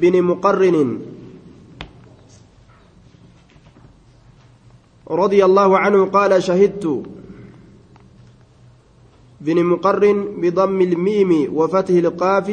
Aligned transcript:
بن 0.00 0.22
مقرن 0.22 1.00
رضي 5.10 5.44
الله 5.44 5.78
عنه 5.78 6.04
قال 6.04 6.42
شهدت 6.42 7.02
بن 9.40 9.64
مقرن 9.64 10.40
بضم 10.40 10.80
الميم 10.80 11.54
وفتح 11.54 11.94
القاف 11.94 12.48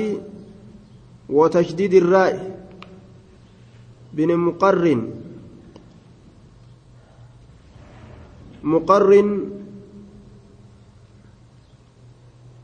وتشديد 1.29 1.94
الراء. 1.94 2.36
بن 4.13 4.35
مقرن. 4.35 5.01
مقرن. 8.63 9.29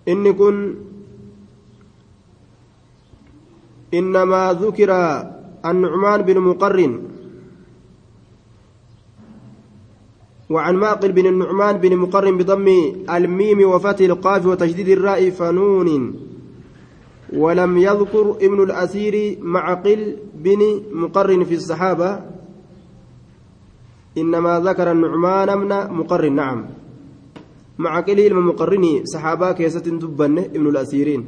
إن 0.08 0.34
كن 0.34 0.76
إنما 3.94 4.58
ذكر 4.62 4.92
النعمان 5.66 6.22
بن 6.22 6.38
مقرن 6.40 7.02
وعن 10.50 10.76
ماقل 10.76 11.12
بن 11.12 11.26
النعمان 11.26 11.78
بن 11.78 11.98
مقرن 11.98 12.38
بضم 12.38 12.68
الميم 13.10 13.70
وفتح 13.70 14.06
القاف 14.06 14.46
وتشديد 14.46 14.90
الراء 14.90 15.30
فنون 15.30 16.16
ولم 17.34 17.78
يذكر 17.78 18.26
ابن 18.42 18.64
الأثير 18.64 19.38
معقل 19.42 20.16
بن 20.36 20.62
مقرن 20.92 21.44
في 21.44 21.56
الصحابة. 21.56 22.20
إنما 24.18 24.60
ذكر 24.60 24.92
النعمان 24.92 25.50
بن 25.60 25.72
مقرن 25.96 26.36
نعم. 26.36 26.66
معقل 27.78 28.20
المقرن 28.20 29.06
صحابة 29.06 29.52
كيسة 29.52 29.80
دبن 29.80 30.38
ابن 30.40 30.68
الأثيرين 30.68 31.26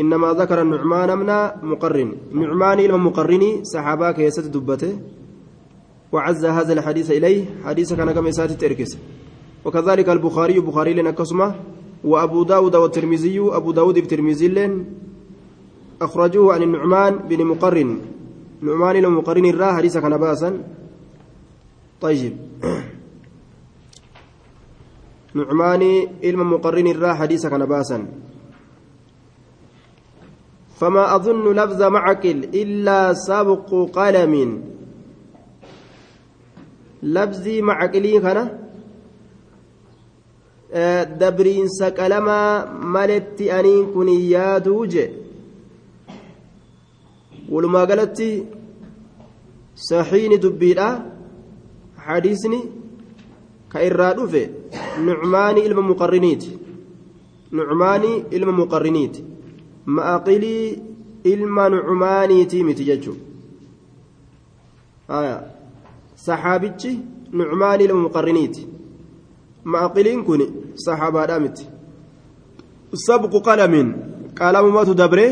إنما 0.00 0.32
ذكر 0.32 0.62
النعمان 0.62 1.18
من 1.18 1.30
مقرن. 1.70 2.12
نعمان 2.32 2.80
المقرن 2.80 3.64
صحابة 3.64 4.12
كيسة 4.12 4.42
دبته. 4.42 4.98
وعز 6.12 6.44
هذا 6.44 6.72
الحديث 6.72 7.10
إليه. 7.10 7.44
حديث 7.64 7.92
كان 7.92 8.10
كما 8.12 8.30
تركس 8.30 8.98
وكذلك 9.64 10.08
البخاري. 10.08 10.60
بخاري 10.60 10.94
لنا 10.94 11.10
كسمة. 11.10 11.54
وأبو 12.04 12.42
داود 12.42 12.76
والترمذي. 12.76 13.38
أبو 13.40 13.70
داود 13.72 13.98
بترمذي 13.98 14.48
لن 14.48 14.84
أخرجوه 16.02 16.54
عن 16.54 16.62
النعمان 16.62 17.18
بن 17.30 17.44
مقرن. 17.44 17.98
نعمان 18.62 18.96
المقرن 18.96 19.46
الرا. 19.46 19.72
حديث 19.72 19.98
كان 19.98 20.16
باسا. 20.16 20.50
طيب. 22.00 22.36
نعمان 25.34 25.82
علم 26.24 26.52
مقرن 26.52 26.86
الرا. 26.86 27.12
حديث 27.14 27.46
كان 27.46 27.66
باسا. 27.66 28.06
فما 30.74 31.16
أظن 31.16 31.52
لفظ 31.52 31.82
معقل 31.82 32.38
إلا 32.54 33.14
سابق 33.14 33.70
قلم 33.92 34.62
لفظي 37.02 37.62
معقلي 37.62 38.20
كان 38.20 38.64
dabriinsa 41.20 41.90
qalamaa 41.94 42.66
maletti 42.94 43.50
aniin 43.56 43.92
kun 43.94 44.08
yaaduu 44.10 44.86
je 44.92 45.04
walumaa 47.52 47.86
galatti 47.86 48.28
saxiini 49.88 50.38
dubbiidha 50.44 50.88
hadiisni 52.06 52.58
ka 53.68 53.84
irraa 53.88 54.14
dhufe 54.18 54.42
nucmaanii 55.06 55.66
ilma 55.68 55.82
muqarriniiti 55.90 56.50
nucmaanii 57.60 58.16
ilma 58.36 58.52
muqarriniiti 58.62 59.24
ma'aqilii 59.86 60.66
ilma 61.32 61.64
nucmaaniitii 61.74 62.64
miti 62.68 62.84
jechuudha 62.90 63.22
saxaabichi 66.26 66.90
nucmaanii 67.32 67.84
ilma 67.88 68.00
muqarriniiti 68.06 68.62
ma'aqiliin 69.72 70.24
kun 70.24 70.40
saxaabaadhaa 70.84 71.40
miti. 71.44 71.64
Sabqu 73.06 73.38
qalamiin 73.48 73.88
qalamumatu 74.38 74.94
dabre 74.94 75.26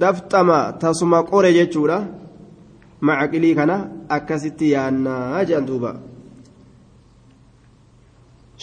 dafxama 0.00 0.58
tasuma 0.80 1.18
qore 1.30 1.50
jechuudha. 1.58 1.98
Ma'aqilii 3.06 3.54
kana 3.58 3.76
akkasitti 4.16 4.72
yaannaa 4.74 5.44
jedhan 5.48 5.66
duuba 5.66 5.90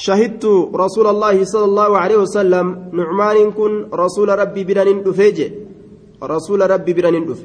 شهدت 0.06 0.46
رسول 0.84 1.08
الله 1.08 1.44
صلى 1.44 1.66
الله 1.66 1.92
عليه 1.98 2.18
وسلم 2.24 2.66
نعمان 3.00 3.52
كن 3.52 3.72
رسول 3.94 4.30
ربي 4.40 4.64
برن 4.64 5.04
دفيج. 5.04 5.40
رسول 6.24 6.72
ربي 6.72 6.94
برن 6.94 7.26
دف. 7.28 7.42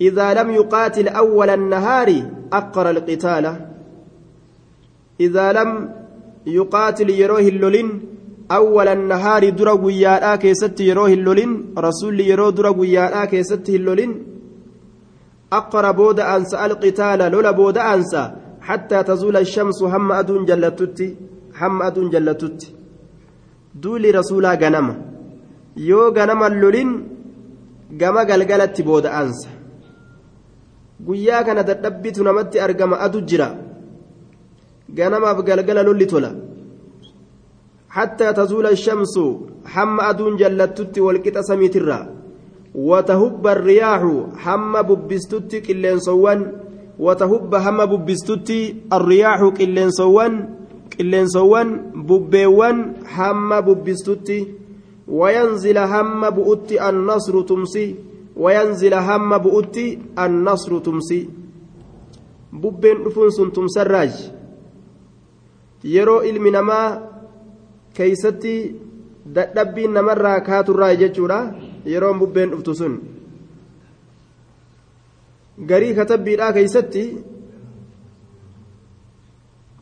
إذا 0.00 0.26
لم 0.34 0.48
يقاتل 0.50 1.08
أول 1.08 1.50
النهار 1.50 2.08
أقر 2.52 2.90
القتال. 2.90 3.44
إذا 5.20 5.46
لم 5.52 5.68
يقاتل 6.46 7.10
يروه 7.10 7.46
اللولين 7.52 7.88
أول 8.52 8.88
النهار 8.88 9.48
درا 9.48 9.72
وياء 9.72 10.36
كيست 10.36 10.80
يروه 10.80 11.12
اللولين 11.12 11.74
رسول 11.78 12.20
يرو 12.20 12.50
درا 12.50 12.68
وياء 12.80 13.24
كيست 13.24 13.68
اللولين. 13.68 14.12
أقر 15.52 15.92
بود 15.92 16.20
أنسى 16.20 16.56
القتال 16.66 17.20
لولا 17.32 17.50
بود 17.50 17.78
أنسى 17.78 18.30
حتى 18.60 19.02
تزول 19.02 19.36
الشمس 19.36 19.82
هم 19.82 20.12
أدون 20.12 20.44
جلتتي. 20.44 21.16
Hamma 21.60 21.84
aduun 21.88 22.10
jallatutti 22.14 22.74
duuli 23.82 24.12
rasuulaa 24.18 24.56
ganama 24.62 24.94
yoo 25.88 26.10
ganama 26.18 26.48
lolin 26.62 26.92
gama 28.00 28.24
galgalatti 28.30 28.82
booda'aansa 28.88 29.48
guyyaa 31.06 31.42
kana 31.44 31.62
dadhabbitu 31.70 32.24
namatti 32.24 32.60
argama 32.66 33.00
adu 33.06 33.20
jira 33.32 33.48
ganamaaf 34.98 35.38
galgala 35.48 35.82
lolli 35.88 36.06
tola 36.12 36.30
hattaa 37.96 38.32
tazuula 38.38 38.76
shamsu 38.76 39.24
hamma 39.74 40.02
aduun 40.10 40.38
jallattutti 40.42 41.00
walqixa 41.06 41.42
samiitirraa 41.50 42.04
watahubba 42.90 43.54
riyaaxu 43.54 44.14
hamma 44.44 44.82
bubbistutti 44.82 45.62
qilleensowwan 45.66 46.40
watahubba 47.06 47.60
hamma 47.66 47.86
bubbistutti 47.92 48.58
arriyaaxu 48.96 49.52
qilleensowwan 49.58 50.59
qilleensowwan 51.00 51.68
bubbeewwan 52.08 53.08
hamma 53.16 53.62
bubbistutti 53.62 54.38
wayanzila 55.08 55.86
hamma 55.88 56.30
bu'utti 56.30 56.78
annasru 56.78 57.42
tumsi 57.48 57.96
wayanzila 58.36 59.00
hamma 59.02 59.38
bu'utti 59.38 59.98
annasru 60.16 60.80
tumsi 60.80 61.20
bubbeen 62.52 62.98
dhufuun 63.04 63.32
sun 63.32 63.50
tumsarraaj 63.50 64.12
yeroo 65.84 66.20
ilmi 66.22 66.50
namaa 66.50 67.00
keeysatti 67.96 68.54
dadhabbiin 69.34 69.96
namarraa 69.96 70.40
kaaturraa 70.40 70.94
jechuudha 71.02 71.40
yeroon 71.86 72.18
bubbeen 72.18 72.50
dhuftu 72.52 72.74
sun 72.74 73.00
garii 75.72 75.94
katabbiidhaa 75.94 76.52
keeysatti 76.52 77.04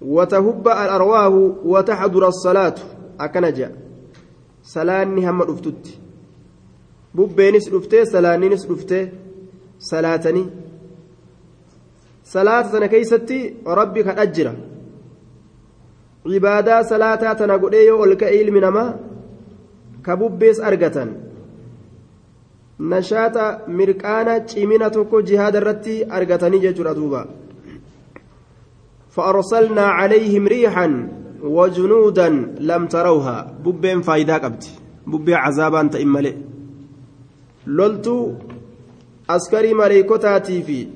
وتهب 0.02 0.68
الأرواح 0.68 1.26
وتحضر 1.64 2.28
الصلاة. 2.28 2.74
أكنجا 3.20 3.72
سلاني 4.62 5.30
هم 5.30 5.42
رفتت. 5.42 5.98
ببينس 7.14 7.72
رفتي 7.74 8.04
سلانينس 8.04 8.70
رفتي 8.70 9.08
صلاتني 9.78 10.44
صلاة 12.24 12.86
كيستي 12.86 13.54
قد 13.66 14.18
أجرا. 14.18 14.54
عبادة 16.26 16.82
صلاة 16.82 17.32
تنقل 17.32 17.74
إيو 17.74 18.04
الكئيل 18.04 18.52
منما 18.52 19.00
كببيس 20.04 20.60
أرقة 20.60 21.06
نشاط 22.80 23.36
تشيمينة 24.38 24.88
توكو 24.88 25.20
جهاد 25.20 25.56
الرتي 25.56 26.04
جيجر 26.58 26.90
أدوبا 26.90 27.26
فأرسلنا 29.10 29.82
عليهم 29.82 30.46
ريحا 30.46 31.08
وجنودا 31.42 32.28
لم 32.60 32.86
تروها 32.86 33.54
ببين 33.64 34.00
فايدة 34.02 34.36
قبت 34.38 34.64
ببين 35.06 35.34
عذابا 35.34 35.82
تئملي 35.92 36.36
لولتو 37.66 38.32
أسكري 39.30 39.74
مليكوتاتي 39.74 40.62
في 40.62 40.86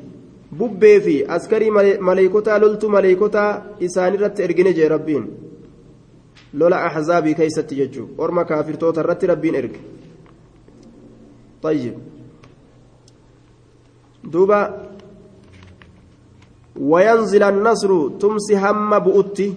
bubbee 0.59 1.01
fi 1.01 1.25
askarii 1.29 1.71
maleeykotaa 2.01 2.59
loltuu 2.61 2.91
maleeykotaa 2.95 3.51
isaan 3.87 4.15
irratti 4.17 4.43
ergine 4.47 4.73
jee 4.79 4.89
rabbiin 4.93 5.25
lola 6.63 6.81
axzaabii 6.89 7.35
keeysatti 7.39 7.79
jechuu 7.79 8.05
orma 8.27 8.45
kaafirtoota 8.51 9.01
irratti 9.05 9.33
rabbiin 9.33 9.55
erge 9.63 9.81
طيب 11.63 11.95
دوبا 14.25 14.61
وينزل 16.81 17.43
النصر 17.43 18.09
تمسي 18.09 18.57
هم 18.57 18.99
بؤتي 18.99 19.55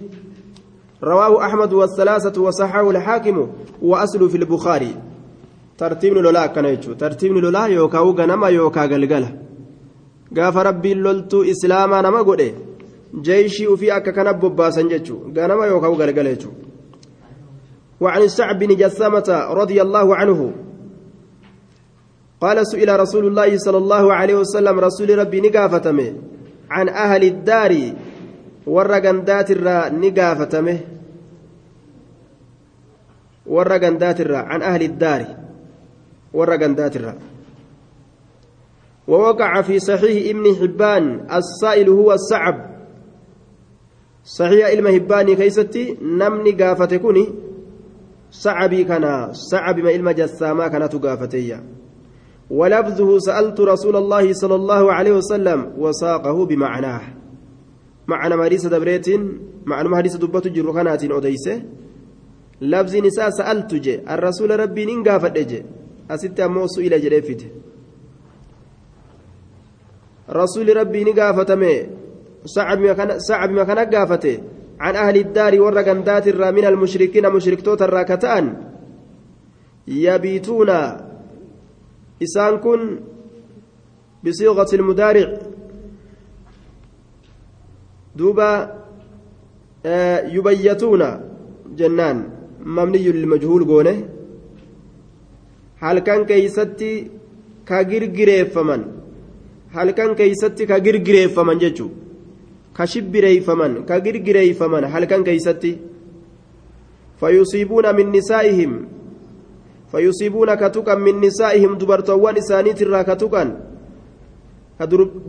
رواه 1.04 1.46
أحمد 1.46 1.72
والثلاثة 1.72 2.42
وصححه 2.42 2.90
الحاكم 2.90 3.46
وأصل 3.82 4.30
في 4.30 4.36
البخاري 4.36 4.94
akkana 5.80 6.70
jechuudha 6.70 6.98
tartiibni 6.98 7.40
lolaa 7.40 7.68
yookaan 7.68 8.14
ganama 8.14 8.48
yookaan 8.48 8.88
galgala 8.88 9.28
gaafa 10.32 10.62
rabbiin 10.62 11.02
loltuu 11.02 11.44
islaamaa 11.44 12.02
nama 12.02 12.24
godhe 12.24 12.54
jeeshii 13.26 13.66
ufii 13.66 13.90
akka 13.90 14.12
kana 14.12 14.32
bobbaasan 14.32 14.88
jechuudha 14.88 15.32
ganama 15.36 15.66
yookaan 15.66 15.96
galgala 15.96 16.30
jechuudha. 16.34 16.66
وعن 18.00 18.22
السعب 18.22 18.58
بن 18.58 18.76
جثامة 18.76 19.28
رضي 19.50 19.82
الله 19.82 20.16
عنه 20.16 20.52
قال 22.40 22.66
سئل 22.66 23.00
رسول 23.00 23.26
الله 23.26 23.56
صلى 23.56 23.78
الله 23.78 24.14
عليه 24.14 24.34
وسلم 24.34 24.80
رسول 24.80 25.18
ربي 25.18 25.40
نقافتمه 25.40 26.12
عن 26.70 26.88
أهل 26.88 27.22
الدار 27.24 27.92
ورقندات 28.66 29.50
الرا 29.50 29.88
نقافتمه. 29.88 30.78
ورقندات 33.46 34.20
الرا 34.20 34.38
عن 34.38 34.62
أهل 34.62 34.82
الدار. 34.82 35.26
ورقندات 36.32 36.96
الرا. 36.96 37.14
ووقع 39.08 39.62
في 39.62 39.78
صحيح 39.78 40.36
ابن 40.36 40.44
حبان 40.60 41.26
السائل 41.30 41.88
هو 41.88 42.12
السعب. 42.12 42.76
صحيح 44.24 44.66
علم 44.66 44.86
هباني 44.86 45.36
كيستي 45.36 45.96
نمني 46.02 46.50
قافتكوني 46.50 47.26
صعبي 48.30 48.84
كان 48.84 49.32
صعب 49.32 49.78
ما 49.78 49.90
علم 49.90 50.10
جساما 50.10 50.68
كانت 50.68 50.94
قافتيا. 50.96 51.75
ولفظه 52.50 53.18
سألت 53.18 53.60
رسول 53.60 53.96
الله 53.96 54.32
صلى 54.32 54.54
الله 54.54 54.92
عليه 54.92 55.12
وسلم 55.12 55.72
وساقه 55.78 56.46
بمعناه. 56.46 57.00
معنى 58.06 58.36
مريسة 58.36 58.68
دبريت 58.70 59.08
معنى 59.66 59.88
مريسة 59.88 60.18
دبت 60.18 60.48
جرخانات 60.48 61.04
أديسه 61.04 61.62
لفظ 62.60 62.96
نساء 62.96 63.30
سألت 63.30 63.74
جي 63.74 64.00
الرسول 64.14 64.60
ربي 64.60 64.84
ننقافت 64.84 65.38
جي 65.38 65.62
أستي 66.10 66.44
أمو 66.44 66.66
سئل 66.66 67.00
جريفت 67.02 67.40
رسول 70.30 70.76
ربي 70.76 71.04
نقافتمي 71.04 71.86
صعب 73.18 73.50
ما 73.50 73.64
كان 73.64 73.78
قافته. 73.94 74.38
عن 74.80 74.96
أهل 74.96 75.16
الدار 75.16 75.60
والرقندات 75.60 76.28
الرا 76.28 76.50
من 76.50 76.64
المشركين 76.64 77.30
مشركتوت 77.30 77.82
الراكتان 77.82 78.44
يبيتون 79.88 80.70
إسان 82.23 82.57
كن 82.57 82.81
بصيغة 84.23 84.71
المدارع 84.73 85.27
دوبا 88.15 88.49
آه 89.85 90.19
يبيتون 90.35 91.01
جنان 91.77 92.17
مبني 92.75 93.07
للمجهول 93.15 93.61
قونه 93.69 93.97
هل 95.83 95.99
كان 95.99 96.21
كيستي 96.25 96.93
كغرغريفمن 97.67 98.81
هل 99.75 99.91
كان 99.91 100.11
كيستي 100.19 100.65
كغرغريفمن 100.65 101.57
جچو 101.63 101.87
كشبريفمن 102.77 103.71
كغرغريفمن 103.89 104.83
هل 104.93 105.03
كان 105.11 105.23
كيستي 105.23 105.71
فيصيبون 107.19 107.85
من 107.95 108.07
نسائهم 109.95 109.95
فيصيبون 109.95 110.55
كتوكا 110.55 110.95
من 110.95 111.21
نسائهم 111.21 111.77
دبرتوان 111.77 112.37
إسانيت 112.37 112.81
الرا 112.81 113.01
كتوكا 113.01 113.57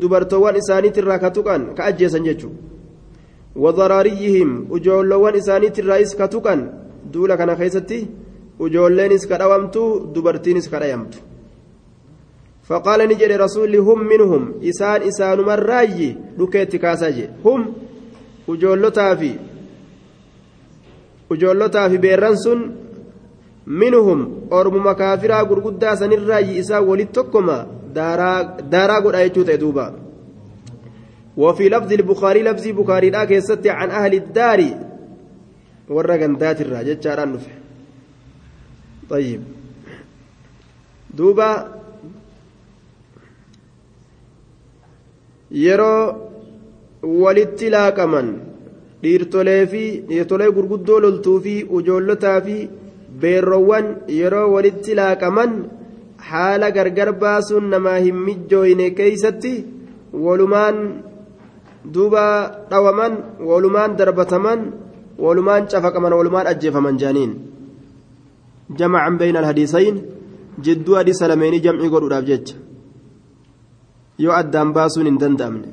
دبرتوان 0.01 0.57
إسانيت 0.57 0.99
الرا 0.99 1.17
كتوكا 1.17 1.57
كأجيسا 1.77 2.19
جيتشو 2.19 2.49
وضراريهم 3.57 4.69
أجولوان 4.73 5.35
إسانيت 5.37 5.79
الرئيس 5.79 6.15
كتوكا 6.15 6.55
دولا 7.13 7.37
كان 7.37 7.57
خيستي 7.57 8.07
أجولينس 8.61 9.27
كدوامتو 9.27 9.99
دبرتينس 10.15 10.69
كدايمتو 10.69 11.19
فقال 12.65 13.09
نجري 13.09 13.37
رسول 13.37 13.77
هم 13.77 13.99
منهم 14.07 14.55
إسان 14.65 15.03
إسان 15.03 15.41
مراي 15.41 16.17
لكيت 16.39 16.77
كاساجي 16.77 17.29
هم 17.45 17.73
أجولتا 18.49 19.15
في 19.15 19.31
أجولتا 21.33 21.89
في 21.89 21.97
بيرانسون 21.97 22.77
منهم 23.68 24.20
أرمما 24.54 24.94
كافرا 24.94 25.42
غرغدا 25.42 25.96
سنراي 25.96 26.60
إسا 26.60 26.80
ولتكما 26.80 27.68
دارا 27.96 29.00
قد 29.00 29.94
وفي 31.38 31.70
لفظ 31.70 31.94
البخاري 31.94 32.44
لفظ 32.44 32.68
بخاري 32.68 33.10
لا 33.10 33.26
كيست 33.26 33.68
عن 33.68 33.90
أهل 33.90 34.14
الدار 34.14 34.60
ورقن 35.90 36.36
ذات 36.36 36.62
الراجل 36.62 37.00
جاران 37.00 37.34
نفح 37.34 37.52
طيب 39.10 39.42
دوبا 41.14 41.78
yeroo 45.52 46.02
walitti 47.24 47.70
laaqaman 47.76 48.28
dhiirtolee 49.04 49.64
fi 49.72 49.84
dhiirtolee 50.10 50.50
gurguddoo 50.58 51.00
loltuu 51.06 51.40
fi 51.46 51.54
ujoollotaa 51.78 52.42
fi 52.48 52.58
beerroowwan 53.22 53.86
yeroo 54.20 54.48
walitti 54.56 54.96
laaqaman 55.00 55.52
haala 56.30 56.72
gargar 56.78 57.12
baasuun 57.24 57.70
namaa 57.74 57.98
hin 58.06 58.18
mijjooyne 58.28 58.90
keeysatti 59.00 59.54
walumaan 60.26 60.78
duuba 61.94 62.26
dhawaman 62.70 63.14
walumaan 63.50 63.98
darbataman 64.00 64.60
walumaan 65.26 65.68
cafaqaman 65.72 66.14
walumaan 66.20 66.48
ajjeefaman 66.54 67.00
jaaniin. 67.02 67.34
Jamacan 68.80 69.18
bayna 69.18 69.40
alhadiisayn 69.40 69.98
jidduu 70.66 70.96
hadiisa 71.00 71.28
lameenii 71.32 71.64
jam'ii 71.66 71.90
godhuudhaaf 71.90 72.26
jecha. 72.30 72.56
Yoo 74.24 74.34
addaan 74.42 74.74
baasuun 74.74 75.08
hin 75.10 75.20
danda'amne 75.22 75.70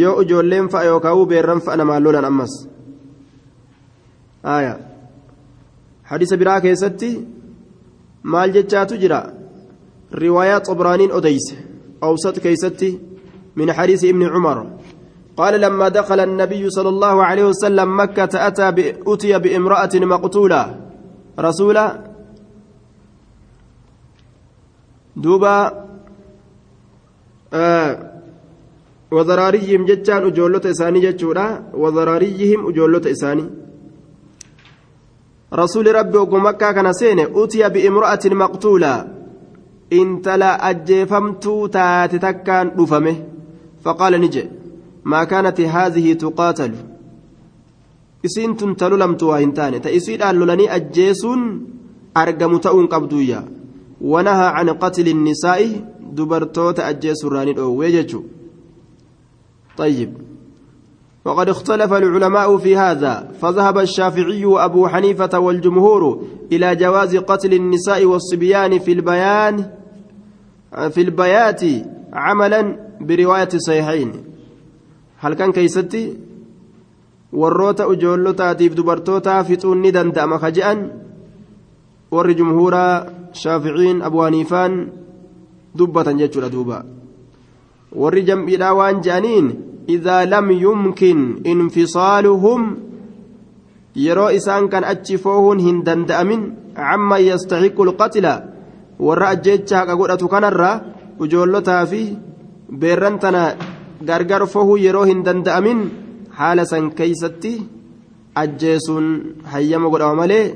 yoo 0.00 0.20
ijoolleen 0.22 0.68
fa'a 0.72 0.84
yookaan 0.90 1.26
beerran 1.28 1.60
fa'a 1.60 1.76
namaan 1.76 2.04
lolan 2.04 2.24
ammas. 2.30 2.54
Aayaa 4.54 4.95
hadiisa 6.10 6.36
biraa 6.36 6.60
keessatti 6.60 7.10
maal 8.32 8.50
jechaatu 8.56 8.98
jira 9.02 9.20
riwaayaa 10.22 10.64
xobraaniin 10.68 11.12
odeyse 11.18 11.56
awsat 12.08 12.36
keeysatti 12.44 12.90
min 13.56 13.68
xadiisi 13.78 14.08
ibni 14.12 14.28
cumar 14.34 14.58
قال 15.36 15.60
لما 15.60 15.88
دخل 15.88 16.20
النبي 16.20 16.70
صلى 16.70 16.88
الله 16.88 17.24
عليه 17.24 17.44
وسلم 17.44 18.00
مكة 18.00 18.32
أتى 18.48 18.68
أتي 19.06 19.38
بامرأة 19.38 19.94
مقتولة. 19.94 20.62
رسولا. 21.38 21.86
دوبا 25.16 25.86
آه 27.52 28.12
وذراريهم 29.12 29.84
جتان 29.84 30.22
أجولة 30.26 30.64
إساني 30.70 31.00
جتشورا. 31.00 31.46
وذراريهم 31.74 32.68
أجولة 32.68 33.04
إساني. 33.10 33.65
رسول 35.54 35.94
ربي 35.94 36.18
وقمكة 36.18 36.72
كان 36.72 36.92
سين 36.92 37.20
أتي 37.36 37.68
بامرأة 37.68 38.24
مقتولة 38.24 39.08
انت 39.92 40.28
لا 40.28 40.70
أجفمت 40.70 41.44
تاتتكان 41.72 42.66
رفمه 42.78 43.16
فقال 43.84 44.20
نجي 44.20 44.44
ما 45.04 45.24
كانت 45.24 45.60
هذه 45.60 46.12
تقاتل 46.12 46.72
isiin 48.26 48.56
tun 48.58 48.74
ta 48.74 48.88
lolamtu 48.90 49.28
waa 49.30 49.38
hin 49.38 49.52
taane 49.58 49.78
ta 49.84 49.90
isiidhaan 49.98 50.38
lolanii 50.40 50.68
ajjeesuun 50.76 51.42
argamu 52.22 52.58
ta'uun 52.64 52.88
qabduyya 52.94 53.42
wanahaa 54.12 54.54
can 54.56 54.70
qatli 54.82 55.14
nisaa'i 55.26 55.68
dubartoota 56.16 56.86
ajjeesurraani 56.90 57.56
dhoowwee 57.58 57.92
jechu 57.98 58.20
طيب 59.76 60.10
وقد 61.26 61.48
اختلف 61.48 61.92
العلماء 61.92 62.58
في 62.58 62.76
هذا 62.76 63.34
فذهب 63.40 63.78
الشافعي 63.78 64.44
وأبو 64.44 64.88
حنيفة 64.88 65.38
والجمهور 65.38 66.22
إلى 66.52 66.76
جواز 66.76 67.16
قتل 67.16 67.54
النساء 67.54 68.04
والصبيان 68.04 68.78
في 68.78 68.92
البيان 68.92 69.70
في 70.94 71.00
البيات 71.00 71.62
عملا 72.12 72.62
برواية 73.00 73.48
صحيحين 73.48 74.12
هل 75.18 75.34
كان 75.34 75.52
كيستي 75.52 76.26
warroota 77.36 77.86
ujoollotaatiif 77.92 78.76
dubartootaa 78.76 79.44
fixuun 79.44 79.82
ni 79.82 79.90
danda'ama 79.92 80.38
ka 80.38 80.50
je'an 80.56 80.78
warri 82.10 82.34
jumhuuraa 82.38 83.04
shaaficiin 83.32 84.00
abu 84.08 84.22
haniifaan 84.24 84.76
dubbatan 85.78 86.22
jechuudha 86.22 86.48
duuba 86.54 86.78
warri 87.92 88.22
jam'iidhaa 88.30 88.72
waan 88.78 89.02
je'aniin 89.04 89.50
yeroo 94.04 94.30
isaan 94.38 94.68
kan 94.72 94.84
achi 94.92 95.16
foohuun 95.24 95.58
hin 95.66 95.78
danda'amin 95.86 96.42
camman 96.76 97.22
yastaxiqu 97.28 97.82
lqatla 97.88 98.32
warra 99.06 99.26
ajjeecha 99.34 99.76
haqa 99.80 99.98
godhatu 100.00 100.32
kanarra 100.32 100.70
ujoollotaa 101.22 101.84
fi 101.90 102.02
beerran 102.80 103.16
tana 103.22 103.42
gargar 104.08 104.42
fohuu 104.54 104.82
yeroo 104.86 105.06
hin 105.10 105.24
danda'amin 105.26 105.80
haala 106.38 106.68
san 106.72 106.90
keeysatti 106.98 107.54
ajjeesuun 108.42 109.06
hayyama 109.52 109.92
godhama 109.92 110.20
malee 110.22 110.46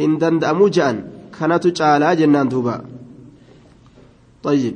hin 0.00 0.18
danda'amuu 0.22 0.72
je'an 0.76 0.98
kanatu 1.38 1.76
caalaa 1.78 2.18
jennaan 2.22 2.52
duuba 2.54 2.76
طيب 4.42 4.74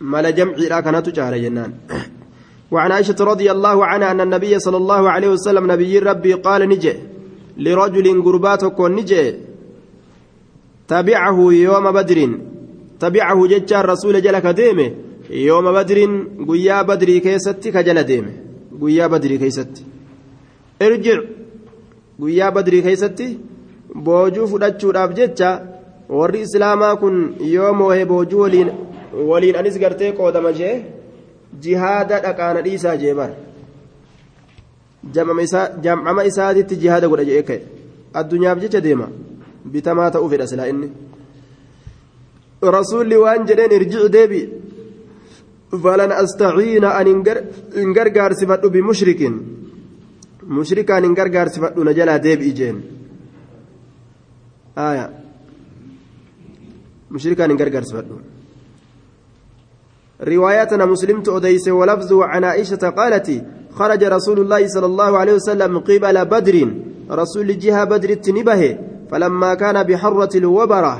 مال 0.00 0.34
جمعي 0.34 0.66
لا 0.68 0.80
كانت 0.80 1.08
جعل 1.08 1.34
جنان 1.42 1.72
وعن 2.70 2.92
عائشة 2.92 3.16
رضي 3.20 3.50
الله 3.50 3.86
عنها 3.86 4.10
أن 4.10 4.20
النبي 4.20 4.58
صلى 4.58 4.76
الله 4.76 5.10
عليه 5.10 5.28
وسلم 5.28 5.72
نبي 5.72 5.98
ربي 5.98 6.32
قال 6.46 6.68
نجي 6.68 6.94
لرجل 7.64 8.06
قرباتك 8.26 8.80
نجي 8.80 9.34
تبعه 10.88 11.38
يوم 11.66 11.86
بدر 11.96 12.18
تبعه 13.00 13.46
ججار 13.46 13.84
رسول 13.92 14.22
جلك 14.22 14.46
ديمه 14.46 14.88
يوم 15.30 15.66
بدر 15.72 15.98
قيا 16.48 16.82
بدري 16.82 17.20
كيستي 17.20 17.70
كجل 17.74 17.98
ديمه 18.02 18.32
قيا 18.82 19.06
بدري 19.06 19.38
كيستي 19.38 19.82
ارجع 20.82 21.18
قيا 22.22 22.48
بدري 22.56 22.80
كيستي 22.86 23.28
boojuu 24.04 24.46
fudhachuudhaaf 24.52 25.14
jecha 25.18 25.50
warri 26.18 26.40
islaamaa 26.46 26.96
kun 27.02 27.16
yoo 27.54 27.72
moo'ee 27.80 28.04
boojuu 28.12 28.48
waliin 29.30 29.56
anis 29.60 29.78
gartee 29.82 30.12
qoodama 30.18 30.52
jee 30.58 30.74
jihaada 31.64 32.20
dhaqaana 32.24 32.62
dhiisaa 32.66 32.96
jee 33.02 33.14
bar 33.14 33.30
jam'ama 35.84 36.22
isaatitti 36.30 36.80
jihaada 36.82 37.08
godha 37.08 37.24
jee 37.30 37.42
ka'e 37.48 37.60
addunyaaf 38.20 38.58
jecha 38.64 38.80
deema 38.86 39.08
bitamaa 39.72 40.10
ta'uu 40.14 40.30
fedha 40.32 40.46
silaa 40.52 40.70
inni 40.72 40.88
rasuulli 42.78 43.22
waan 43.24 43.46
jedheen 43.48 43.76
irjicu 43.78 44.08
deebi 44.16 44.40
falan 45.84 46.12
astaciina 46.22 46.88
an 46.98 47.06
hin 47.78 47.92
gargaarsifadhu 47.98 48.74
bimushrikin 48.76 49.34
mushrikaan 50.58 51.02
hin 51.08 51.14
gargaarsifadhu 51.20 51.96
jalaa 52.00 52.18
deebi'i 52.26 52.52
jeen 52.60 52.78
آية 54.78 55.10
مشركان 57.10 57.56
قرقر 57.56 57.82
سفدون 57.82 58.22
رواياتنا 60.22 60.86
مسلمت 60.86 61.28
أديس 61.28 61.68
ولفظ 61.68 62.12
عن 62.12 62.44
عائشة 62.44 62.88
قالت 62.88 63.44
خرج 63.72 64.04
رسول 64.04 64.40
الله 64.40 64.66
صلى 64.66 64.86
الله 64.86 65.18
عليه 65.18 65.34
وسلم 65.34 65.78
قبل 65.78 66.24
بدر. 66.24 66.68
رسول 67.10 67.58
جهة 67.58 67.84
بدر 67.84 68.10
التنبه 68.10 68.78
فلما 69.10 69.54
كان 69.54 69.82
بحرة 69.82 70.36
الوبرة 70.36 70.94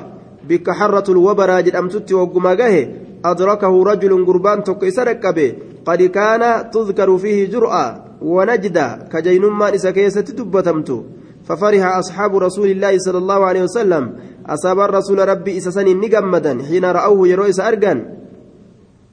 بك 0.48 0.70
حرة 0.70 1.04
الوبرة 1.08 1.60
جدأمتت 1.60 2.12
وقماقه 2.12 2.88
أدركه 3.24 3.82
رجل 3.82 4.26
قربان 4.26 4.64
تكسرك 4.64 5.26
به 5.26 5.54
قد 5.86 6.02
كان 6.02 6.70
تذكر 6.70 7.18
فيه 7.18 7.50
جرأة 7.50 8.04
ونجدة 8.22 9.08
كجينما 9.12 9.74
إسكيسة 9.74 10.20
دبتمتو 10.20 11.02
ففرح 11.44 11.96
أصحاب 11.96 12.36
رسول 12.36 12.68
الله 12.70 12.98
صلى 12.98 13.18
الله 13.18 13.44
عليه 13.44 13.62
وسلم. 13.62 14.04
أصاب 14.46 14.78
الرسول 14.80 15.28
ربي 15.28 15.58
إسسني 15.58 15.94
نجمدا 15.94 16.62
حين 16.68 16.84
رأوه 16.84 17.28
يرويس 17.28 17.60
أرجان 17.60 17.98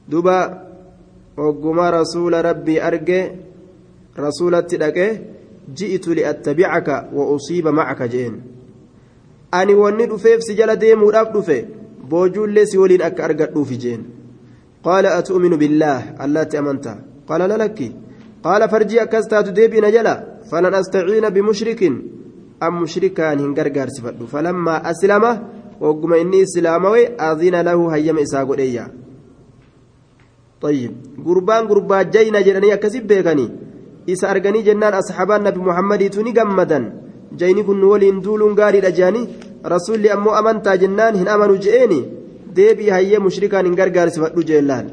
دوبا 0.10 0.40
وقما 1.38 1.90
رسول 1.90 2.34
ربي 2.46 2.88
أرجي 2.88 3.32
رسول 4.20 4.56
التدقى 4.56 5.10
جئت 5.78 6.08
لأتبعك 6.08 7.10
وأصيب 7.14 7.68
معك 7.68 8.02
جين 8.04 8.42
أني 9.54 9.74
وني 9.74 10.06
دفيف 10.06 10.44
سجل 10.44 10.76
ديم 10.76 11.04
وراب 11.04 11.34
دفي 11.34 11.66
بوجول 12.10 12.54
ليس 12.54 12.76
ولين 12.76 13.02
أك 13.02 13.22
أرجع 13.22 13.64
في 13.64 13.76
جين 13.76 14.02
قال 14.84 15.06
أتؤمن 15.06 15.54
بالله 15.62 16.00
الله 16.24 16.44
تأمنت 16.44 16.86
قال 17.28 17.42
لا 17.50 17.58
لك 17.58 17.80
قال 18.44 18.70
فرجي 18.70 19.02
أكستات 19.04 19.50
ديبي 19.50 19.82
نجلا 19.82 20.16
فلن 20.52 20.74
أستعين 20.74 21.30
بمشرك 21.30 21.82
أم 22.64 22.82
مشركان 22.82 23.40
هنغرغر 23.40 23.88
سفدو 23.96 24.26
فلما 24.26 24.92
أسلم 24.92 25.24
وقم 25.82 26.14
إني 26.14 26.44
إسلاموي 26.44 27.08
أذن 27.08 27.56
له 27.62 27.80
هيم 27.96 28.18
إساق 28.18 28.52
إياه 28.52 28.90
طيب. 30.64 30.92
قربان 31.26 31.68
قربان 31.68 32.10
جينا 32.10 32.42
جراني 32.42 32.74
أكسب 32.74 33.04
بيكني 33.08 33.50
إسا 34.10 34.32
أرغني 34.32 34.62
جنان 34.62 34.94
أصحابان 34.94 35.44
نبي 35.44 35.60
محمد 35.60 36.10
توني 36.10 36.32
قمدا 36.32 36.80
جيني 37.36 37.64
كن 37.64 37.84
ولين 37.84 38.20
دولون 38.20 38.54
غاري 38.60 38.80
رجاني. 38.80 39.28
رسول 39.66 40.08
أمو 40.08 40.32
أمنتا 40.40 40.76
جنان 40.76 41.16
هن 41.16 41.28
أمنوا 41.28 41.58
جئيني. 41.58 42.02
ديبي 42.56 42.94
هيا 42.94 43.20
مشركان 43.20 43.66
هنغرغر 43.66 44.08
سفدو 44.08 44.42
جيلان. 44.42 44.86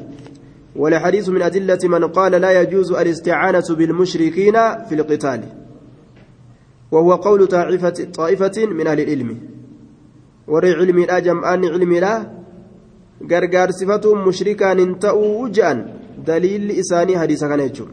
والحديث 0.75 1.29
من 1.29 1.41
أدلة 1.41 1.79
من 1.83 2.03
قال 2.07 2.31
لا 2.31 2.61
يجوز 2.61 2.91
الاستعانة 2.91 3.67
بالمشركين 3.69 4.55
في 4.87 4.95
القتال. 4.95 5.41
وهو 6.91 7.11
قول 7.15 7.47
طائفة, 7.47 7.97
طائفة 8.13 8.65
من 8.65 8.87
أهل 8.87 8.99
العلم. 8.99 9.37
وري 10.47 10.71
علم 10.73 10.97
الأجم 10.97 11.43
أن 11.43 11.65
علم 11.65 11.93
لا 11.93 12.40
صفة 13.71 14.15
مشركان 14.15 14.99
تأو 14.99 15.47
جأن 15.47 15.85
دليل 16.27 16.71
إساني 16.71 17.19
حديث 17.19 17.43
كان 17.43 17.59
يجو 17.59 17.85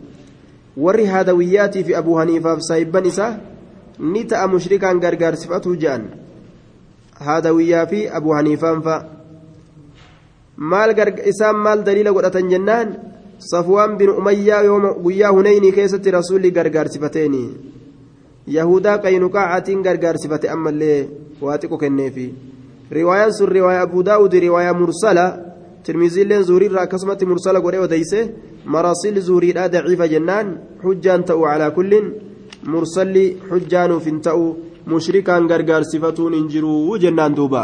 وري 0.76 1.06
هادويات 1.06 1.78
في 1.78 1.98
أبو 1.98 2.20
حنيفة 2.20 2.54
في 2.54 2.60
سايبان 2.60 3.06
إسا 3.06 3.40
نتا 4.00 4.46
مشركان 4.46 4.98
غرغار 4.98 5.34
صفة 5.34 5.74
جأن 5.74 6.02
هادوية 7.18 7.84
في 7.84 8.16
أبو 8.16 8.36
حنيفة 8.36 8.80
فا 8.80 9.18
maal 10.58 10.90
isaan 11.22 11.56
maal 11.56 11.86
daliila 11.86 12.10
godhatan 12.10 12.50
jennaan 12.50 12.88
safwaan 13.38 13.96
bin 13.96 14.10
umayyaa 14.10 14.62
yooma 14.66 14.90
guyyaa 15.04 15.30
huneynii 15.32 15.72
keessatti 15.72 16.10
rasuulli 16.10 16.50
gargaarsifateeni 16.50 17.42
yahudaa 18.56 18.98
qaynuqaacatiin 19.04 19.84
gargaarsifate 19.86 20.50
ammallee 20.50 21.08
waa 21.40 21.58
xiqqo 21.62 21.78
kenneefi 21.78 22.26
riwaayaan 22.90 23.32
sun 23.38 23.48
riwaayaa 23.56 23.82
abuu 23.88 24.02
daawudi 24.02 24.40
riwaayaa 24.46 24.74
mursala 24.82 25.24
tirmiziilleen 25.84 26.44
zuuriirraa 26.48 26.84
akkasumatti 26.86 27.26
mursala 27.30 27.60
godhee 27.60 27.84
odeyse 27.86 28.20
marasiil 28.74 29.20
zuuriidhaa 29.28 29.68
daciifa 29.74 30.08
jennaan 30.14 30.46
xujjaan 30.82 31.24
ta'u 31.28 31.42
calaa 31.48 31.70
kullin 31.78 32.06
mursalli 32.72 33.26
xujjaanuuf 33.50 34.04
hin 34.10 34.20
ta'u 34.26 34.46
mushrikaan 34.92 35.48
gargaarsifatuun 35.50 36.34
hin 36.38 36.48
jiruu 36.52 36.98
jennaan 37.04 37.36
duuba 37.36 37.62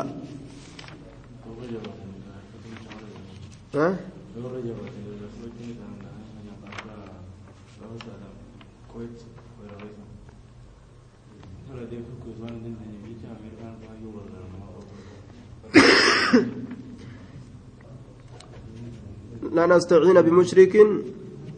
لا 19.55 19.67
نستعين 19.67 20.21
بمشرك. 20.21 20.77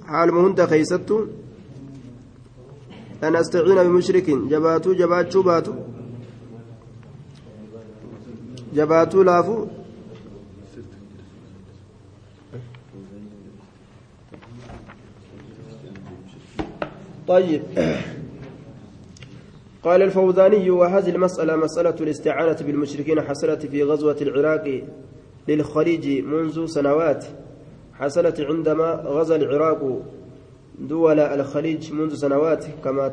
حال 0.07 0.35
مهند 0.35 0.65
خيستو. 0.65 1.27
لا 3.23 3.31
نستعين 3.31 3.79
بمشرك. 3.87 4.31
جباتو 4.31 4.93
جباتشو 4.93 5.43
باتو. 5.43 5.75
جباتو 8.75 9.23
لافو. 9.23 9.67
طيب. 17.29 17.63
قال 19.87 20.03
الفوزاني 20.03 20.71
وهذه 20.71 21.11
المسألة 21.11 21.57
مسألة 21.57 21.95
الاستعانة 22.01 22.57
بالمشركين 22.67 23.21
حصلت 23.21 23.67
في 23.67 23.83
غزوة 23.83 24.17
العراق 24.23 24.83
للخليج 25.49 26.25
منذ 26.25 26.67
سنوات. 26.67 27.25
حصلت 27.95 28.41
عندما 28.41 29.03
غزا 29.07 29.37
العراق 29.37 30.03
دول 30.79 31.21
الخليج 31.21 31.93
منذ 31.93 32.15
سنوات 32.15 32.65
كما 32.85 33.09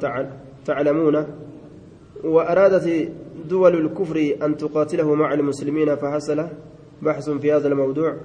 تعلمون. 0.66 1.26
وأرادت 2.24 3.12
دول 3.50 3.86
الكفر 3.86 4.36
أن 4.44 4.58
تقاتله 4.58 5.16
مع 5.16 5.34
المسلمين 5.34 5.96
فحصل 5.96 6.48
بحث 7.02 7.30
في 7.30 7.54
هذا 7.54 7.68
الموضوع. 7.68 8.18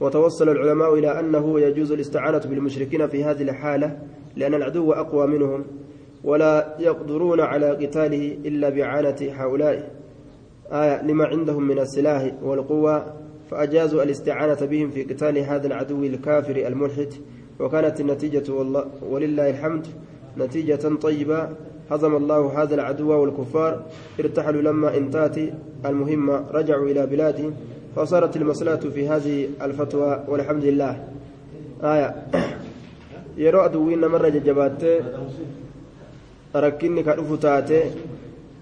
وتوصل 0.00 0.48
العلماء 0.48 0.94
إلى 0.94 1.20
أنه 1.20 1.60
يجوز 1.60 1.92
الاستعانة 1.92 2.38
بالمشركين 2.38 3.06
في 3.06 3.24
هذه 3.24 3.42
الحالة 3.42 3.98
لأن 4.36 4.54
العدو 4.54 4.92
أقوى 4.92 5.26
منهم. 5.26 5.64
ولا 6.26 6.74
يقدرون 6.78 7.40
على 7.40 7.70
قتاله 7.70 8.38
إلا 8.44 8.68
بعانة 8.68 9.20
هؤلاء. 9.38 9.90
آية 10.72 11.02
لما 11.02 11.24
عندهم 11.26 11.62
من 11.62 11.78
السلاح 11.78 12.32
والقوة 12.42 13.06
فأجازوا 13.50 14.02
الاستعانة 14.02 14.60
بهم 14.66 14.90
في 14.90 15.02
قتال 15.02 15.38
هذا 15.38 15.66
العدو 15.66 16.04
الكافر 16.04 16.56
الملحد. 16.56 17.12
وكانت 17.60 18.00
النتيجة 18.00 18.52
والله 18.52 18.84
ولله 19.10 19.50
الحمد 19.50 19.86
نتيجة 20.38 20.94
طيبة. 21.02 21.48
هزم 21.90 22.16
الله 22.16 22.62
هذا 22.62 22.74
العدو 22.74 23.10
والكفار 23.20 23.82
ارتحلوا 24.20 24.62
لما 24.62 24.96
انتهت 24.96 25.38
المهمة 25.86 26.44
رجعوا 26.50 26.86
إلى 26.86 27.06
بلادهم 27.06 27.54
فصارت 27.96 28.36
المسألة 28.36 28.76
في 28.76 29.08
هذه 29.08 29.48
الفتوى 29.62 30.24
والحمد 30.28 30.64
لله. 30.64 31.04
آية 31.82 32.14
yeroo 33.36 33.62
aduwwiin 33.68 34.00
namarra 34.00 34.30
jajjabaattee 34.30 35.04
rakkinni 36.64 37.02
ka 37.06 37.16
dhufu 37.18 37.36
taate 37.44 37.78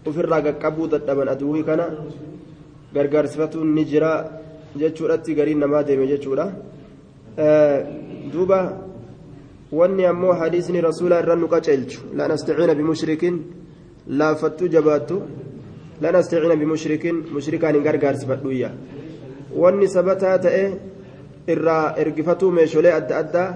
ofirraa 0.08 0.42
qaqqabuu 0.46 0.88
dadhaban 0.92 1.28
aduwwii 1.34 1.64
kana 1.68 1.86
gargaarsifatuun 2.94 3.68
ni 3.76 3.84
jira 3.90 4.10
jechuudhatti 4.80 5.34
gariin 5.38 5.58
namaa 5.64 5.82
deeme 5.88 6.06
jechuudha 6.12 6.46
duuba 8.32 8.58
wanni 9.72 10.04
ammoo 10.12 10.34
hadiisni 10.40 10.80
rasuulaa 10.88 11.20
irra 11.22 11.36
nu 11.36 11.48
qaceelchu 11.54 12.00
lan 12.18 12.30
astaciina 12.36 12.74
bimushrikin 12.80 13.34
laaffattuu 14.20 14.68
jabaattu 14.74 15.16
lan 16.04 16.14
astaciina 16.20 16.56
bimushrikin 16.62 17.16
mushrikaan 17.36 17.74
hin 17.76 17.84
gargaarsifadhuyya 17.88 18.70
wanni 19.62 19.88
sabataa 19.96 20.36
ta'e 20.46 20.64
irraa 21.54 21.94
ergifatuu 22.02 22.50
meeshoolee 22.58 22.94
adda 23.00 23.14
addaa 23.22 23.48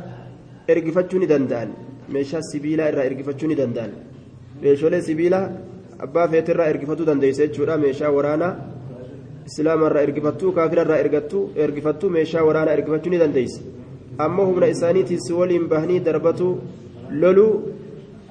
ergifachuu 0.73 1.21
ni 1.23 1.27
danda'an 1.33 1.71
meeshaa 2.15 2.43
sibiilaa 2.51 2.89
irraa 2.93 3.09
ergifachuu 3.11 3.49
ni 3.51 3.57
danda'an 3.63 3.93
meeshoolee 4.63 5.03
sibiilaa 5.09 5.47
abbaa 6.07 6.29
feetirraa 6.33 6.69
ergifatuu 6.73 7.07
dandeessa 7.11 7.47
jechuudha 7.47 7.79
meeshaa 7.85 8.13
waraanaa 8.19 8.53
islaamarraa 9.49 10.05
ergifattuu 10.09 10.53
kaafirarraa 10.59 10.99
ergifattuu 11.65 12.11
meeshaa 12.17 12.45
waraanaa 12.49 12.77
ergifachuu 12.79 13.13
ni 13.15 13.23
dandeessa 13.25 13.61
ammoo 14.27 14.47
humna 14.51 14.71
isaaniitiin 14.75 15.25
si 15.27 15.33
waliin 15.41 15.69
bahanii 15.73 16.01
darbatu 16.11 16.49
loluu 17.25 17.53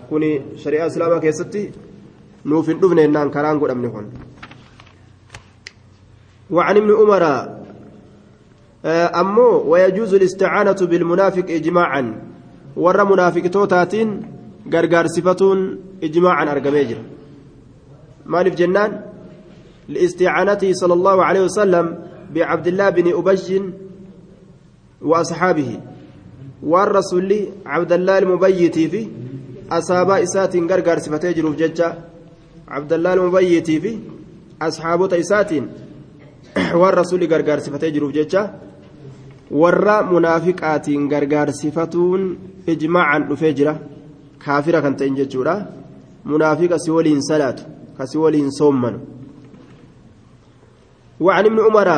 kun 0.09 0.23
shari'aa 0.63 0.89
islaamaa 0.93 1.19
keessatti 1.25 1.67
nuuf 2.53 2.67
hin 2.73 2.81
dhufne 2.81 3.07
ennaan 3.09 3.35
karaan 3.37 3.59
godhamne 3.63 3.91
kun 3.97 4.09
وعن 6.55 6.77
ابن 6.77 6.91
عمر 6.99 7.23
أمو 9.21 9.49
ويجوز 9.71 10.13
الاستعانة 10.13 10.79
بالمنافق 10.81 11.47
إجماعا 11.49 12.03
ور 12.77 13.03
منافق 13.11 13.45
غرغر 14.73 15.07
صفتون 15.07 15.59
إجماعا 16.03 16.51
أرقميجر 16.51 16.97
مالف 18.25 18.55
جنان 18.55 19.01
لاستعانته 19.89 20.73
صلى 20.73 20.93
الله 20.93 21.23
عليه 21.23 21.41
وسلم 21.41 21.85
بعبد 22.33 22.67
الله 22.67 22.89
بن 22.89 23.07
أبي 23.19 23.73
وأصحابه. 25.01 25.79
والرسول 26.63 27.31
عبد 27.65 27.91
الله 27.91 28.17
المبيت 28.17 28.79
في 28.79 29.07
أصحاب 29.71 30.09
إسات 30.09 30.55
غرغر 30.55 30.99
صفتي 30.99 31.33
جروف 31.33 31.55
ججا 31.55 31.89
عبد 32.67 32.93
الله 32.93 33.13
المبيت 33.13 33.71
في 33.71 33.99
أصحاب 34.61 35.13
إسات 35.13 35.51
والرسول 36.81 37.21
غرغر 37.31 37.59
صفتي 37.59 37.89
جروف 37.91 38.11
ججا 38.11 38.43
warra 39.51 40.03
munaafiqaatiin 40.03 41.07
gargaarsifatuun 41.11 42.23
ijmaacaan 42.73 43.27
dhufee 43.29 43.53
jira 43.59 43.73
kaafira 44.45 44.81
kan 44.85 44.95
ta'in 44.99 45.15
jechuudha 45.19 45.53
salaatu 47.21 47.63
ka 47.97 48.05
si 48.07 48.17
waliin 48.17 48.51
soommanu 48.51 48.99
وعن 51.19 51.45
ابن 51.45 51.59
عمر 51.59 51.89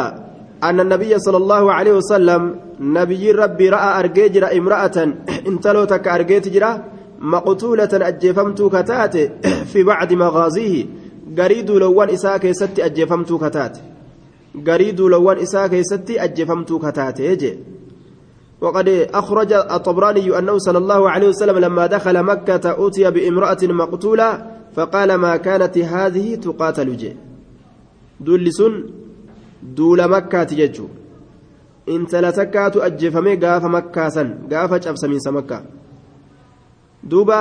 أن 0.63 0.79
النبي 0.79 1.19
صلى 1.19 1.37
الله 1.37 1.73
عليه 1.73 1.93
وسلم 1.93 2.55
نبي 2.79 3.31
ربي 3.31 3.69
رأى 3.69 3.99
أرجيجر 3.99 4.43
امرأة 4.57 4.97
انتلوتك 5.49 6.07
أرجيتجرا 6.07 6.71
مقتولة 7.19 7.89
أجفمت 7.93 8.61
كتات 8.75 9.15
في 9.71 9.83
بعض 9.83 10.13
مغازيه 10.13 10.85
قريد 11.37 11.71
لوان 11.71 12.09
إساك 12.09 12.51
ست 12.51 12.79
أجفمت 12.79 13.33
كتات. 13.33 13.77
قريد 14.67 15.01
لوان 15.01 15.37
إساك 15.37 15.81
ست 15.81 16.09
أجفمت 16.11 16.73
كتات 16.85 17.19
يجي. 17.19 17.59
وقد 18.61 18.89
أخرج 19.13 19.53
الطبراني 19.53 20.39
أنه 20.39 20.57
صلى 20.57 20.77
الله 20.77 21.09
عليه 21.09 21.27
وسلم 21.27 21.57
لما 21.57 21.85
دخل 21.85 22.23
مكة 22.23 22.87
أتي 22.87 23.11
بامرأة 23.11 23.57
مقتولة 23.63 24.45
فقال 24.75 25.15
ما 25.15 25.37
كانت 25.37 25.77
هذه 25.77 26.35
تقاتل 26.35 26.97
جي. 26.97 27.15
دولسون 28.19 28.99
duula 29.59 30.07
makkaati 30.07 30.55
jechuun 30.55 30.89
intala 31.95 32.31
takkaatu 32.31 32.83
ajjeefamee 32.87 33.35
gaafa 33.43 33.69
makkaasan 33.69 34.29
gaafa 34.51 34.79
cabsamiinsa 34.79 35.31
makkaa 35.31 35.63
duuba 37.03 37.39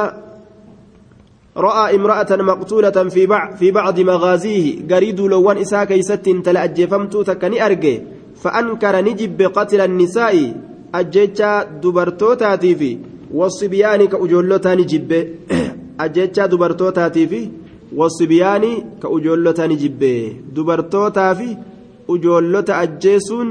رأى 1.59 1.97
امرأة 1.97 2.31
مقتولة 2.31 3.09
في 3.11 3.27
بعض 3.27 3.57
في 3.57 3.71
بعض 3.71 4.01
مغازيه 4.01 4.87
قريد 4.91 5.21
لوان 5.21 5.59
إساء 5.59 5.85
كيست 5.85 6.29
تلا 6.45 6.65
أجفمت 6.65 7.17
تكني 7.17 7.67
أرجي 7.67 8.03
فأنكر 8.43 8.95
نجب 9.05 9.37
بقتل 9.37 9.81
النساء 9.81 10.55
أجيتشا 10.95 11.63
دبرتوتاتي 11.83 12.75
في 12.75 12.99
والصبيان 13.35 14.05
كأجولتا 14.05 14.75
نجب 14.75 15.11
أجيتشا 16.01 16.47
دبرتوتاتي 16.47 17.27
في 17.27 17.51
والصبيان 17.97 18.65
كأجولتا 19.03 19.67
نجب 19.67 20.03
دبرتوتا 20.55 21.35
في 21.35 21.57
ujoollota 22.09 22.79
ajjeesuun 22.79 23.49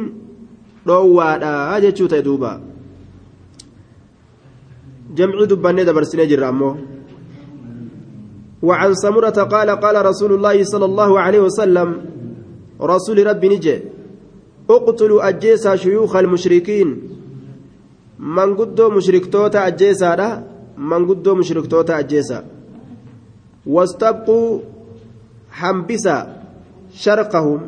dhoowwaadha 0.87 1.81
jechuu 1.81 2.07
ta'e 2.07 2.23
duuba. 2.27 2.59
Jamcii 5.17 5.47
dubbannee 5.47 5.85
dabarsinee 5.85 6.27
jirra 6.27 6.47
ammoo. 6.53 6.77
وعن 8.63 8.93
سمرة 8.93 9.37
قال 9.53 9.69
قال 9.69 10.05
رسول 10.05 10.33
الله 10.33 10.63
صلى 10.63 10.85
الله 10.85 11.19
عليه 11.19 11.39
وسلم 11.39 11.89
رسول 12.81 13.17
ربي 13.27 13.49
نجي 13.49 13.77
اقتلوا 14.69 15.29
أجيسا 15.29 15.75
شيوخ 15.75 16.15
المشركين 16.15 16.87
من 18.19 18.55
مشركتوتا 18.89 19.67
أجيسا 19.67 20.43
من 20.77 21.07
قدو 21.07 21.35
مشركتوتا 21.35 21.99
أجيسا 21.99 22.45
واستبقوا 23.65 24.59
حنبسا 25.51 26.17
شرقهم 26.93 27.61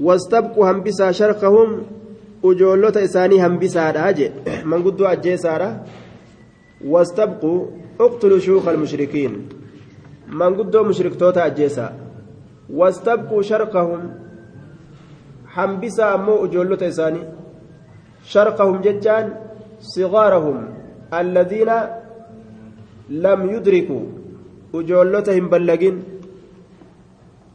واستبقوا 0.00 0.70
همبسا 0.70 1.12
شرقهم 1.12 1.68
ujoolota 2.42 3.00
isaanii 3.00 3.38
hambisaadha 3.38 4.12
je 4.12 4.32
manguddoo 4.64 5.06
ajjeesaadha 5.06 5.68
wastabquu 6.92 7.52
uqtuluu 8.06 8.40
shuuka 8.40 8.70
almushrikiin 8.70 9.48
manguddoo 10.40 10.84
mushriktoota 10.84 11.44
ajjeesaa 11.44 11.92
wastabquu 12.80 13.42
sharqahum 13.50 14.02
hambisaa 15.56 16.10
ammoo 16.18 16.38
ujoollota 16.46 16.86
isaanii 16.86 17.24
sharqahum 17.24 17.45
sigaarahum 19.92 20.58
alladiina 21.10 21.76
lam 23.10 23.40
yudrikuu 23.52 24.02
ujoollota 24.72 25.32
hin 25.38 25.48
ballagin 25.52 26.02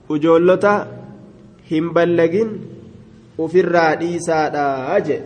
ujoollota 0.10 0.74
hin 1.72 1.92
ballagin 1.94 2.50
ufirraa 3.38 3.92
dhiisaadha 4.02 5.00
je 5.10 5.20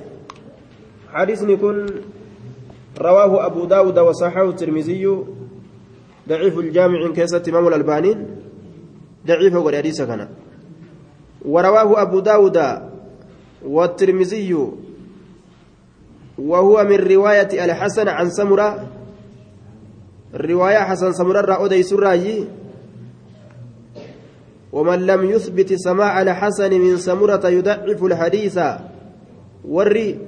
حديثني 1.16 1.56
كن 1.56 1.88
رواه 3.00 3.46
أبو 3.46 3.66
داود 3.66 4.00
وصححه 4.00 4.50
الترمذي 4.50 5.08
ضعيف 6.28 6.56
الجامع 6.60 7.00
كيسة 7.16 7.44
إمام 7.48 7.68
الألباني 7.68 8.12
ضعيف 9.28 9.54
وقال 9.56 9.76
حديث 9.76 10.02
كان 10.02 10.28
ورواه 11.46 12.02
أبو 12.02 12.20
داود 12.20 12.58
والترمذي 13.64 14.52
وهو 16.38 16.84
من 16.84 16.96
رواية 16.96 17.66
الحسن 17.66 18.08
عن 18.08 18.30
سمرة. 18.30 18.88
الرواية 20.34 20.78
حسن 20.78 21.14
سمرة 21.14 21.42
رأودي 21.42 21.84
سراجي. 21.84 22.46
ومن 24.72 25.06
لم 25.06 25.30
يثبت 25.30 25.74
سماع 25.74 26.22
الحسن 26.22 26.72
من 26.82 26.98
سمرة 26.98 27.48
يضعف 27.48 28.04
الحديث. 28.04 28.60
وري 29.66 30.20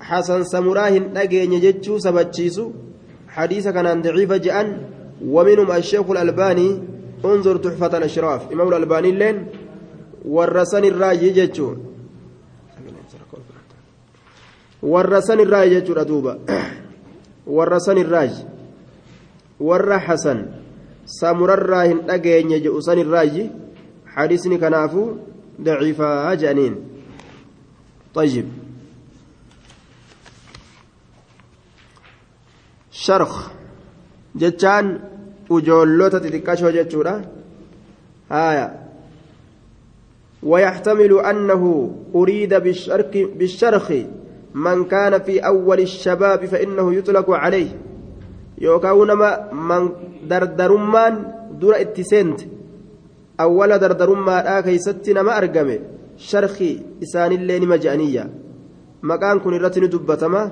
حسن 0.00 0.44
سمراهن 0.44 1.16
أجين 1.16 1.52
يجتشو 1.52 1.98
سبتشيسو. 1.98 2.70
حديث 3.28 3.68
كان 3.68 4.02
ضعيف 4.02 4.32
جأن 4.32 4.68
ومنهم 5.24 5.72
الشيخ 5.72 6.10
الألباني. 6.10 6.82
انظر 7.24 7.56
تحفة 7.56 7.98
الأشراف. 7.98 8.52
إمام 8.52 8.68
الألباني 8.68 9.10
لين. 9.12 9.46
ورسن 10.24 10.84
الراي 10.84 11.28
يجتشو. 11.28 11.89
ورسن 14.82 15.40
الراي 15.40 15.72
يجتشو 15.74 15.92
ردوبة 15.92 16.38
ورسن 17.46 17.98
الراي 17.98 18.30
ور 19.60 19.98
حسن 19.98 20.46
سمر 21.06 21.54
الراهن 21.54 22.10
أجين 22.10 22.50
يجتشو 22.50 22.80
سن 22.80 22.98
الراي 22.98 23.50
حديثني 24.06 24.58
كنافو 24.58 25.14
ضعيفة 25.60 26.34
جانين 26.34 26.74
طيب 28.14 28.48
شرخ 32.90 33.50
جتان 34.34 35.00
وجولوتا 35.50 36.18
تتكاشو 36.18 36.70
جتشورا 36.70 37.24
هايا 38.30 38.90
ويحتمل 40.42 41.18
أنه 41.18 41.62
أريد 42.14 42.54
بالشرك 42.54 43.16
بالشرخ 43.36 43.92
من 44.54 44.84
كان 44.84 45.22
في 45.22 45.38
أول 45.38 45.80
الشباب 45.80 46.44
فإنه 46.44 46.94
يطلق 46.94 47.30
عليه 47.30 47.70
يوكاونما 48.58 49.52
من 49.52 49.82
دردرمان 50.28 51.14
دور 51.60 51.80
اتسنت 51.80 52.40
awwala 53.44 53.78
dardarummaadhaa 53.82 54.62
keeysatti 54.66 55.14
nama 55.16 55.32
argame 55.40 55.76
sharki 56.30 56.70
isaanillee 57.04 57.58
nima 57.62 57.78
je'aniyya 57.84 58.24
maqaan 59.10 59.40
kun 59.44 59.56
irratti 59.58 59.80
ni 59.84 59.88
dubbatama 59.94 60.42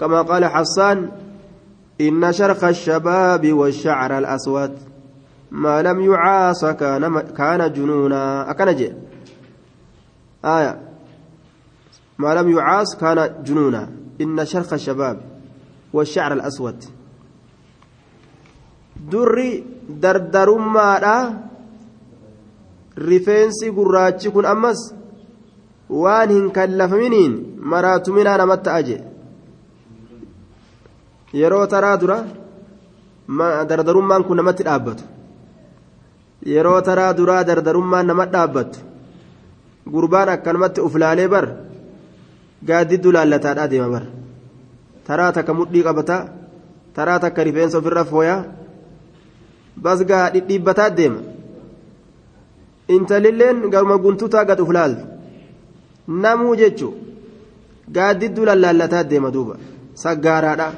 kamaa 0.00 0.24
qaala 0.30 0.52
xassaan 0.54 1.04
inna 2.06 2.32
sharka 2.38 2.70
الشباب 2.74 3.52
والشعر 3.52 4.18
الأسود 4.18 4.72
ما 5.50 5.82
لم 5.82 6.00
يعاص 6.00 6.64
كان 6.64 7.20
كان 7.20 7.72
جنونا 7.72 8.50
أكن 8.50 8.74
جي 8.74 8.92
آية 10.44 10.91
ما 12.22 12.30
لم 12.38 12.48
يعاص 12.56 12.90
كان 13.00 13.18
جنونا 13.46 13.82
إن 14.22 14.36
شرخ 14.52 14.70
الشباب 14.72 15.16
والشعر 15.92 16.32
الأسود 16.38 16.78
دري 19.12 19.50
دردرماadha 20.02 21.16
rifeensi 23.08 23.70
gurraachi 23.76 24.30
kun 24.34 24.46
ammas 24.52 24.80
waan 26.02 26.30
hin 26.30 26.50
kallafaminiin 26.56 27.32
maraatumina 27.72 28.36
namatti 28.40 28.70
aje 28.78 28.96
yeroo 31.40 31.66
taraa 31.74 31.96
dura 32.02 32.18
dardarummaan 33.70 34.24
kun 34.28 34.36
namatti 34.36 34.62
dhaabbatu 34.68 35.04
yeroo 36.54 36.80
taraa 36.88 37.12
duraa 37.16 37.42
dardarummaan 37.50 38.06
namatti 38.12 38.32
dhaabbattu 38.36 38.78
gurbaan 39.94 40.28
akkanumatti 40.36 40.80
uflaalee 40.88 41.28
bar 41.34 41.46
gaaddiddu 42.68 43.12
laallataadhaa 43.16 43.68
deema 43.72 43.88
bar 43.94 44.04
taraa 45.06 45.32
takka 45.36 45.54
mudhii 45.60 45.84
qabataa 45.88 46.22
taraa 46.96 47.18
takka 47.24 47.44
rifeensa 47.48 47.78
ofirra 47.78 48.04
fooyaa 48.12 48.40
bas 49.84 50.04
gaa 50.10 50.26
dhidhiibbataa 50.34 50.90
deema 50.98 51.20
intalilleen 52.96 53.58
garuma 53.72 54.02
guntutaa 54.04 54.44
gad 54.50 54.60
uflaaltu 54.64 55.04
namuu 56.24 56.54
jechuun 56.62 56.94
gaaddiddu 57.96 58.48
lallaallataa 58.50 59.04
deema 59.10 59.34
duuba 59.36 59.54
saggaaraadha 60.04 60.68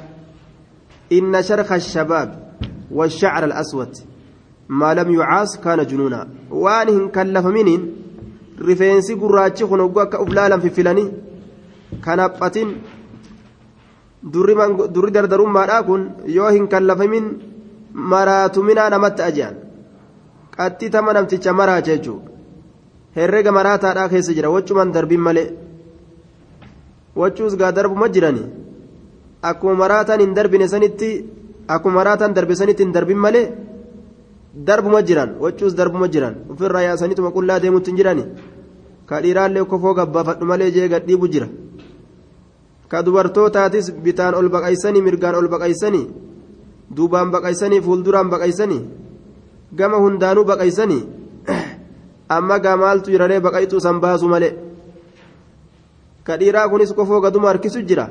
inna 1.17 1.43
sharka 1.49 1.79
shabaab 1.93 2.29
والشعر 2.91 3.43
الأسود 3.45 3.93
ما 4.69 4.93
لم 4.93 5.13
يعاص 5.13 5.57
كان 5.57 5.85
جنونا 5.85 6.27
وان 6.51 6.89
هن 6.89 7.09
كلفمنين 7.09 7.81
رفينسي 8.61 9.13
قراتشي 9.13 9.65
خنوغو 9.65 10.01
أكا 10.01 10.23
أفلالا 10.23 10.59
في 10.59 10.69
فلاني 10.69 11.11
kan 12.01 12.19
haphatin 12.19 12.69
durri 14.33 15.11
dardarummaadhaa 15.17 15.83
kun 15.83 16.01
yoo 16.37 16.49
hin 16.49 16.67
kallafamin 16.67 17.25
maraatuminaa 18.13 18.89
namatti 18.89 19.21
ajaan. 19.21 19.55
Tama 20.91 21.13
namticha 21.13 21.53
maraa 21.53 21.81
jechuudha 21.81 22.29
herrega 23.15 23.51
maraataadhaa 23.51 24.09
keessa 24.09 24.33
jira. 24.33 24.49
Wachumaan 24.49 24.91
darbin 24.91 25.19
malee. 25.19 25.49
Wachuus 27.15 27.55
gaa 27.57 27.71
darbuma 27.71 28.09
jirani 28.09 28.43
akkuma 29.41 29.75
maraataan 29.83 30.19
hin 30.19 30.33
darbine 30.33 30.67
sanitti 30.67 31.09
akkuma 31.67 31.95
maraataan 31.99 32.33
darbe 32.33 32.55
sanitti 32.55 32.83
hin 32.83 32.91
darbin 32.93 33.17
malee 33.17 33.45
darbuma 34.67 35.01
jiran. 35.01 35.35
Wachuus 35.39 35.75
darbuma 35.75 36.07
jiran. 36.07 36.35
Ofirraa 36.49 36.81
yaasaniituma 36.87 37.31
qullaa 37.31 37.59
deemutti 37.59 37.91
hin 37.91 37.97
jirani 37.97 38.25
kadhiiraallee 39.09 39.65
kofoo 39.71 39.93
gabbaafadhu 39.93 40.45
malee 40.51 40.71
jee 40.71 40.89
gadhiibu 40.89 41.27
jira. 41.27 41.47
Ka 42.91 43.01
dubartootaatis 43.05 43.91
bitaan 44.03 44.33
ol 44.39 44.49
baqaysanii 44.55 45.01
mirgaan 45.07 45.35
ol 45.35 45.47
baqaysanii 45.53 46.05
duubaan 46.95 47.31
baqaysanii 47.35 47.81
fuulduraan 47.85 48.29
baqaysanii 48.33 48.81
gama 49.77 49.97
hundaanuu 50.03 50.45
baqaysanii 50.51 51.03
amma 52.37 52.59
gamaaltu 52.65 53.11
jiraree 53.13 53.39
baqayxuu 53.47 53.79
san 53.85 53.99
baasu 54.03 54.27
malee 54.33 54.53
ka 56.25 56.37
dhiiraa 56.39 56.69
kunis 56.69 56.93
kofoo 56.97 57.21
gaduma 57.25 57.47
harkisu 57.51 57.79
jira 57.89 58.05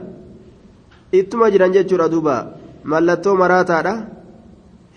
ittuma 1.19 1.51
jiran 1.53 1.73
jechuudha 1.77 2.09
duuba 2.13 2.35
mallattoo 2.91 3.37
maraataadha 3.43 3.95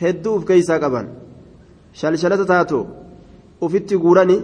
hedduu 0.02 0.36
uf 0.38 0.44
keeysaa 0.50 0.80
qaban 0.84 1.08
shalshalata 2.00 2.46
taatu 2.54 2.80
ufitti 3.66 3.98
guurani 4.04 4.38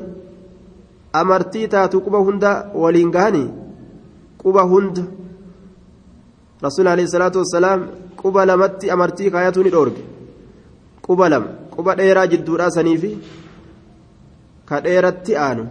amartii 1.22 1.68
taatu 1.74 2.02
quba 2.06 2.20
hunda 2.28 2.52
waliin 2.82 3.12
gahanii 3.16 3.50
quba 4.42 4.62
hunda 4.72 5.04
rasuul 6.64 6.88
alayhi 6.88 7.12
salaatu 7.12 7.40
wassalaam 7.44 7.82
quba 8.22 8.46
lamatti 8.46 8.90
amartii 8.96 9.32
kaayatuu 9.32 9.64
ni 9.64 9.70
dhoorge. 9.76 10.02
Quba 11.06 11.30
lama 11.30 11.50
quba 11.76 11.96
dheeraa 12.00 12.28
jidduudhaa 12.28 12.70
saniifi 12.78 13.12
ka 14.66 14.82
dheeratti 14.86 15.36
aanu. 15.46 15.66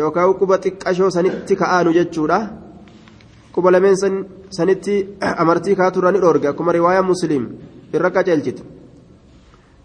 Yookaan 0.00 0.34
quba 0.40 0.58
xiqqashoo 0.64 1.10
sanitti 1.16 1.56
ka 1.56 1.66
aanu 1.76 1.96
jechuudha. 1.98 2.38
Quba 3.54 3.70
lameen 3.70 3.96
sanitti 4.58 4.94
amartii 5.42 5.76
kaaturraa 5.80 6.12
ni 6.12 6.20
dhoorge. 6.20 6.48
Akkuma 6.48 6.72
riwaayaa 6.72 7.08
musliim 7.12 7.44
irra 7.94 8.10
qaceelchitu 8.10 8.62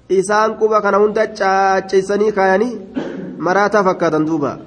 isaan 0.10 0.56
quba 0.60 0.82
kana 0.82 0.98
hunda 1.04 1.28
caacceessanii 1.40 2.32
kaayanii 2.32 2.74
maraataa 3.38 3.84
fakkaatan 3.84 4.26
duuba. 4.28 4.58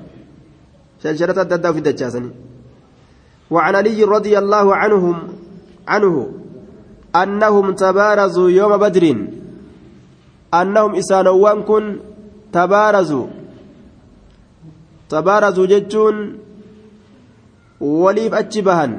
Shalshalata 1.03 1.41
adda 1.45 1.55
addaa 1.57 1.71
ofi 1.73 1.81
dachaasanii 1.89 2.50
وعن 3.51 3.75
علي 3.75 4.05
رضي 4.05 4.39
الله 4.39 4.77
عنهم 4.77 5.17
عنه 5.89 6.33
أنهم 7.17 7.67
تبارزوا 7.73 8.51
يوم 8.51 8.77
بدر. 8.77 9.05
أنهم 10.55 10.95
إسانوان 10.95 11.63
كن 11.63 11.85
تبارزوا. 12.53 13.27
تبارزوا 15.09 15.67
جتون 15.67 16.39
وليف 17.81 18.35
أتشبهن 18.35 18.93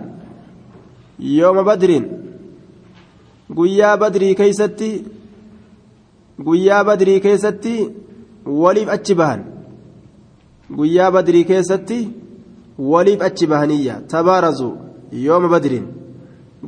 يوم 1.19 1.63
بدر. 1.63 1.91
قيا 3.57 3.95
بدري 3.95 4.33
كيستي 4.33 5.03
قيا 6.45 6.81
بدري 6.81 7.19
كيستي 7.19 7.91
وليف 8.45 8.89
أتشبهن. 8.89 9.41
قيا 10.77 11.09
بدري 11.09 11.43
كيستي 11.43 12.11
waliif 12.91 13.21
achi 13.27 13.47
bahaniyya 13.51 13.95
tabaarazu 14.13 14.69
yooma 15.25 15.47
badriin 15.53 15.85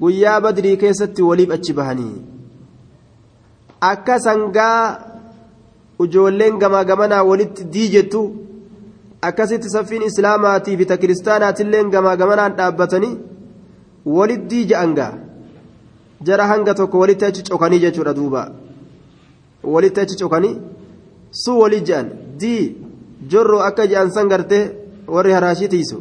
guyyaa 0.02 0.40
badrii 0.46 0.78
keessatti 0.84 1.22
waliif 1.30 1.52
achi 1.58 1.74
bahanii 1.80 2.16
akka 3.92 4.20
sangaa 4.26 4.80
ijoolleen 6.06 6.58
gamaa 6.64 6.84
gamanaa 6.90 7.24
walitti 7.32 7.64
diijettu 7.74 8.22
akkasitti 9.28 9.70
saffiin 9.76 10.02
islaamaatii 10.10 10.78
fi 10.80 10.86
ta 10.92 10.98
kiristaanaatillee 11.02 11.84
gamaa 11.96 12.16
gamanaan 12.22 12.56
dhaabbatanii 12.60 13.14
walitti 14.18 14.50
diija'an 14.56 14.94
gaa 15.00 15.14
jara 16.28 16.48
hanga 16.52 16.74
tokko 16.80 17.00
walitti 17.04 17.26
achi 17.30 17.44
cokanii 17.50 17.80
jechuudha 17.86 18.14
duuba 18.20 18.42
walitti 19.74 20.00
achi 20.04 20.16
cokanii 20.22 20.56
suu 21.42 21.60
walii 21.60 21.82
je'an 21.90 22.10
dii 22.42 22.64
jorroo 23.32 23.62
akka 23.68 23.88
je'an 23.92 24.12
san 24.16 24.28
gartee 24.34 24.64
warri 25.08 25.34
haraashii 25.38 25.68
tiisu 25.74 25.98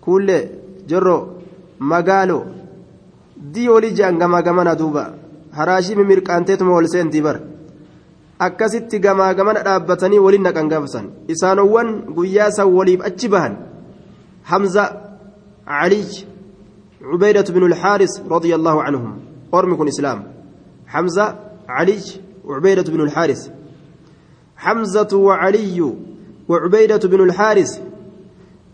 kuullee 0.00 0.42
jorroo 0.86 1.22
magaaloo 1.92 2.44
dii 3.52 3.68
walii 3.68 3.96
je'an 3.98 4.18
gamaa 4.22 4.42
gamana 4.42 4.74
duuba 4.80 5.04
haraashii 5.58 5.98
mimirqaanteetuma 6.00 6.74
wal 6.78 6.88
seentii 6.94 7.22
bar 7.26 7.36
akkasitti 8.46 8.98
gamaa 9.06 9.34
gamana 9.34 9.62
dhaabbatanii 9.68 10.24
waliin 10.26 10.42
naqan 10.48 10.68
gaafsan 10.72 11.06
isaanowwan 11.34 11.88
guyyaa 12.16 12.50
san 12.58 12.74
waliif 12.78 13.06
achi 13.10 13.28
bahan 13.28 13.56
hamza 14.42 14.84
caliy 15.66 16.10
عبيدة 17.02 17.44
بن 17.54 17.66
الحارث 17.66 18.20
رضي 18.30 18.54
الله 18.54 18.82
عنهم 18.82 19.18
أرمكم 19.54 19.86
إسلام 19.86 20.32
حمزة 20.86 21.38
علي 21.68 22.00
وعبيدة 22.44 22.82
بن 22.82 23.00
الحارث 23.00 23.48
حمزة 24.56 25.08
وعلي 25.12 25.94
وعبيدة 26.48 27.08
بن 27.08 27.20
الحارث 27.20 27.80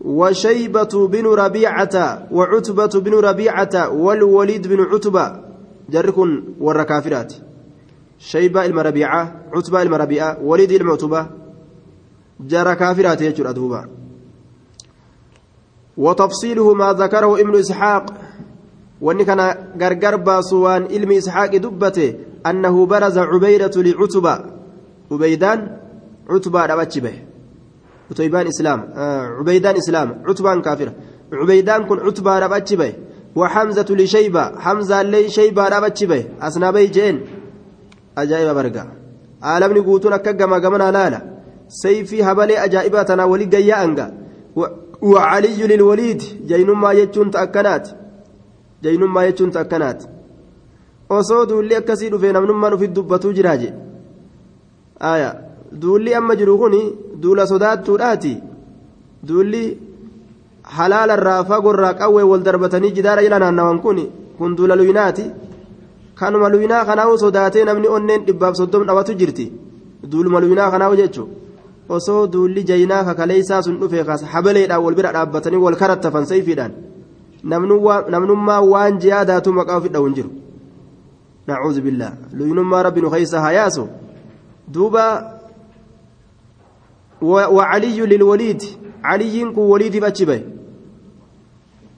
وشيبة 0.01 1.07
بن 1.07 1.25
ربيعة 1.25 2.27
وعتبة 2.31 2.93
بن 2.95 3.13
ربيعة 3.13 3.89
والوليد 3.89 4.67
بن 4.67 4.81
عتبة. 4.81 5.47
جركن 5.89 6.43
والركافرات 6.59 7.33
شيبة 8.19 8.65
المربيعة 8.65 9.41
عتبة 9.53 9.81
المربيعة 9.81 10.37
وليد 10.43 10.71
المعتبة 10.71 11.27
جرى 12.39 12.75
كافرات 12.75 13.21
يجر 13.21 13.49
أدوبا 13.49 13.87
وتفصيله 15.97 16.73
ما 16.73 16.93
ذكره 16.93 17.41
ابن 17.41 17.55
إسحاق. 17.59 18.13
وأن 19.01 19.23
كان 19.23 19.39
غرغر 19.81 20.15
باسوان 20.15 20.83
علم 20.83 21.11
إسحاق 21.11 21.55
دبته 21.55 22.15
أنه 22.45 22.85
برز 22.85 23.17
عبيدة 23.17 23.81
لعتبة. 23.81 24.45
عبيدان 25.11 25.77
عتبة 26.29 26.65
ربتش 26.65 26.97
به 26.99 27.26
إسلام. 28.47 28.79
آه 28.95 29.21
عبيدان 29.39 29.75
إسلام. 29.75 30.23
عتبان 30.27 30.61
كافر 30.61 30.91
عبيدان 31.33 31.85
كن 31.85 31.99
عتبة 31.99 32.39
ربتش 32.39 32.73
به 32.73 32.93
وحمزة 33.35 33.89
لشيبة. 33.89 34.59
حمزة 34.59 35.01
لي 35.01 35.29
شيبة 35.29 35.67
ربتش 35.67 36.03
به 36.03 36.25
أسنابي 36.41 36.87
جين 36.87 37.15
أجايب 38.17 38.55
برقا. 38.55 38.87
akka 40.15 40.33
gamaa 40.33 40.59
gamanaa 40.59 40.91
laala 40.91 41.21
sayfii 41.67 42.21
habalee 42.21 42.57
ajaa'ibaa 42.57 43.05
tanaa 43.05 43.25
walii 43.25 43.45
gayyaa 43.45 43.81
anga 43.81 44.11
وعلي 45.01 45.67
للوليد. 45.67 46.21
جينما 46.47 46.91
يجون 46.91 47.31
تأكنات. 47.31 47.89
جينما 48.83 49.25
يجون 49.25 49.51
تأكنات. 49.51 50.03
osoo 51.09 51.45
duulli 51.45 51.75
akkasii 51.75 52.09
dhufee 52.09 52.31
namnummaan 52.31 52.73
ofitti 52.73 52.95
dubbatuu 52.95 53.33
jiraaje 53.33 53.73
aya 54.99 55.29
duulli 55.71 56.13
amma 56.13 56.35
jiru 56.35 56.57
kun 56.57 56.75
duula 57.21 57.47
sodaattuudhaati 57.47 58.33
duulli 59.27 59.63
halaalarraa 60.77 61.43
fagorraa 61.49 61.93
qawwee 61.93 62.23
wal 62.31 62.43
darbatanii 62.47 62.91
jidaara 62.97 63.23
jala 63.25 63.39
naannawan 63.39 63.79
kun 63.79 63.99
kun 64.37 64.55
duula 64.57 64.75
luyinaati 64.75 65.25
kanuma 66.15 66.49
luyinaa 66.49 66.85
kanaa'u 66.85 67.17
sodaatee 67.23 67.65
namni 67.65 67.87
onneen 67.87 68.25
dhibbaaf 68.27 68.55
soddom 68.61 68.87
dhawatu 68.87 69.13
jirti 69.19 69.51
duuluma 70.11 70.39
luyinaa 70.39 70.71
kanaa'u 70.71 70.95
jechuun 71.01 71.29
osoo 71.89 72.27
duulli 72.33 72.63
jaynaa 72.69 73.03
kakaleessaa 73.03 73.61
sun 73.61 73.79
dhufee 73.81 74.03
kaas 74.03 74.23
habaleedhaan 74.33 74.83
wal 74.85 74.95
bira 74.95 75.13
dhaabbatanii 75.15 75.63
wal 75.65 75.79
karattafan 75.81 76.25
sayfiidhaan 76.25 76.73
namnummaa 78.13 78.61
waan 78.73 78.99
jiyaadaatu 79.03 79.53
maqaa 79.59 79.77
ofi 79.79 79.89
dhawun 79.95 80.13
jiru. 80.19 80.31
نعوذ 81.47 81.81
بالله 81.81 82.13
لينما 82.33 82.81
ربي 82.81 83.01
نخيسها 83.01 83.49
ياسو 83.51 83.85
دوبا 84.67 85.36
وعلي 87.21 87.99
للوليد 88.01 88.61
علي 89.03 89.43
وليد 89.43 89.97
باتشبه 89.97 90.41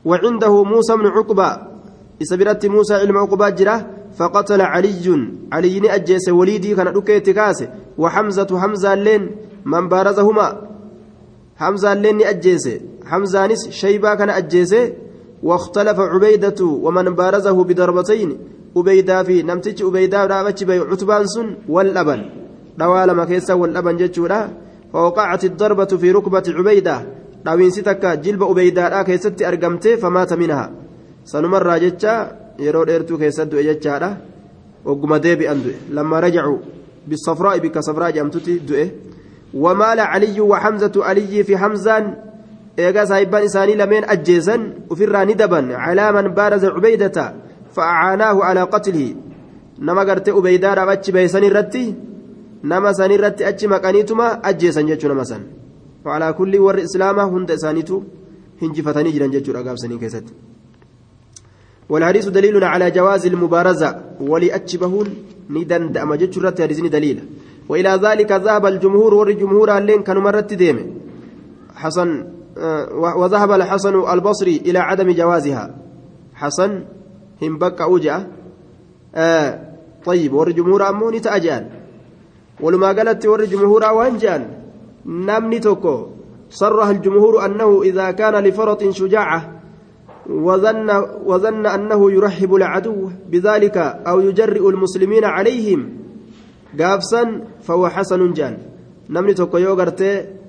وعنده 0.06 0.64
موسى 0.64 0.94
بن 0.96 1.08
عقبة. 1.08 1.58
إسبرت 2.22 2.66
موسى 2.66 2.94
علم 2.94 3.18
عقبة 3.18 3.50
جرة 3.50 3.88
فقتل 4.18 4.62
علي. 4.62 5.06
علي 5.52 5.96
أجيس 5.96 6.30
وليدي 6.30 6.76
كان 6.76 6.88
ركيت 6.88 7.30
كاسه 7.30 7.70
وحمزة 7.98 8.60
حمزة 8.62 8.96
لين 8.96 9.32
من 9.66 9.90
بارزهما. 9.90 10.48
حمزة 11.58 11.94
لين 11.94 12.22
أجيس. 12.22 12.70
حمزة 13.06 13.48
نس 13.48 13.70
شيبة 13.70 14.16
كان 14.16 14.30
أجيس. 14.30 14.76
واختلف 15.44 16.00
عبيدة 16.00 16.66
ومن 16.66 17.16
بارزه 17.16 17.64
بضربتين 17.64 18.38
fi 19.26 19.44
namtichi 19.44 19.84
ubeydaa 19.84 20.28
dhaabachi 20.28 20.66
bahe 20.66 20.80
cutbaan 20.80 21.28
sun 21.28 21.58
wal 21.68 21.94
dhaban 21.94 22.22
dhawaa 22.78 23.06
lama 23.06 23.26
keessa 23.26 23.56
wal 23.56 23.74
fawqacati 24.94 25.50
darbatu 25.62 26.00
fi 26.02 26.14
rukbati 26.18 26.56
cubeydaa 26.58 27.02
dhawiinsi 27.46 27.84
takka 27.84 28.18
jilba 28.24 28.46
ubeydaadhaa 28.52 29.04
keessatti 29.10 29.46
argamte 29.52 29.98
famaata 29.98 30.38
minha 30.42 30.70
sanumarraa 31.32 31.80
jecha 31.86 32.14
yeroo 32.66 32.86
dheertuu 32.90 33.18
keessatti 33.22 33.52
du'e 33.52 33.68
jechaadha 33.70 34.10
ogguma 34.86 35.20
deebi'an 35.26 35.62
du'e 35.66 35.78
lamma 35.96 36.22
rajacu 36.26 36.56
bisafraa'i 37.10 37.64
bikka 37.66 37.86
safraa 37.88 38.12
jedhamtutti 38.16 38.60
du'e 38.72 38.86
ومال 39.54 40.00
علي 40.00 40.42
وحمزة 40.42 40.92
علي 40.96 41.44
في 41.44 41.58
حمزان 41.58 42.16
إيجا 42.80 43.06
سايبان 43.06 43.44
إساني 43.44 43.76
لمن 43.76 44.04
أجيزا 44.10 44.74
وفرا 44.90 45.24
ندبا 45.24 45.76
على 45.76 46.12
من 46.12 46.28
بارز 46.28 46.66
عبيدة 46.66 47.34
فأعاناه 47.76 48.44
على 48.44 48.62
قتله 48.62 49.16
نما 49.80 50.02
قرت 50.02 50.30
أبيدا 50.30 50.74
رابتش 50.74 51.10
بيسان 51.10 51.44
الرتي 51.44 51.96
سان 52.98 53.12
الرتي 53.12 53.50
أتش 53.50 53.66
مكانيتما 53.66 54.28
أجيسا 54.50 54.82
جيتشو 54.82 55.08
نما 55.08 55.24
سان 55.24 55.44
وعلى 56.06 56.34
كل 56.34 56.54
ور 56.66 56.78
إسلامه 56.84 57.24
هند 57.24 57.52
إسانيتو 57.52 57.98
هنجفتني 58.62 59.12
جران 59.12 59.32
جيتشو 59.32 59.52
رقاب 59.52 59.78
سنين 59.78 60.00
كيست 60.00 60.28
والحديث 61.90 62.28
دليل 62.28 62.64
على 62.64 62.92
جواز 62.92 63.26
المبارزة 63.26 63.90
ولأتشبهون 64.32 65.08
ندن 65.50 65.92
دأما 65.92 66.16
رتي 66.16 66.64
هرزني 66.66 66.90
دليل 66.90 67.18
وإلى 67.70 67.90
ذلك 68.06 68.32
ذهب 68.32 68.66
الجمهور 68.66 69.14
والجمهور 69.14 69.78
اللين 69.78 70.02
كانوا 70.04 70.22
مرت 70.22 70.54
ديمه 70.54 70.86
حسن 71.76 72.10
وذهب 73.22 73.52
الحسن 73.52 73.96
البصري 74.14 74.56
إلى 74.58 74.80
عدم 74.80 75.12
جوازها 75.12 75.76
حسن 76.34 76.84
هم 77.42 77.58
بقى 77.58 77.84
أوجع 77.84 78.24
آه 79.16 79.60
طيب 80.06 80.34
ور 80.34 80.52
جمهور 80.52 80.90
أموني 80.90 81.20
ولما 82.62 82.88
قالت 82.88 83.26
ور 83.26 83.46
جمهور 83.46 83.84
وانجان 83.84 84.48
نمني 85.06 85.60
توكو. 85.60 86.08
صرح 86.50 86.88
الجمهور 86.88 87.46
أنه 87.46 87.82
إذا 87.84 88.12
كان 88.12 88.44
لفرط 88.44 88.90
شجاعة 88.90 89.62
وظن 90.30 90.90
وظن 91.26 91.66
أنه 91.66 92.12
يرحب 92.12 92.56
العدو 92.56 93.10
بذلك 93.32 93.78
أو 93.78 94.20
يجرئ 94.20 94.70
المسلمين 94.70 95.26
عليهم. 95.26 95.90
قافسا 96.80 97.42
فهو 97.64 97.90
حسن 97.90 98.34
جان. 98.34 98.58
نمني 99.10 99.34
توكو 99.34 99.58
يوغرتي 99.58 100.40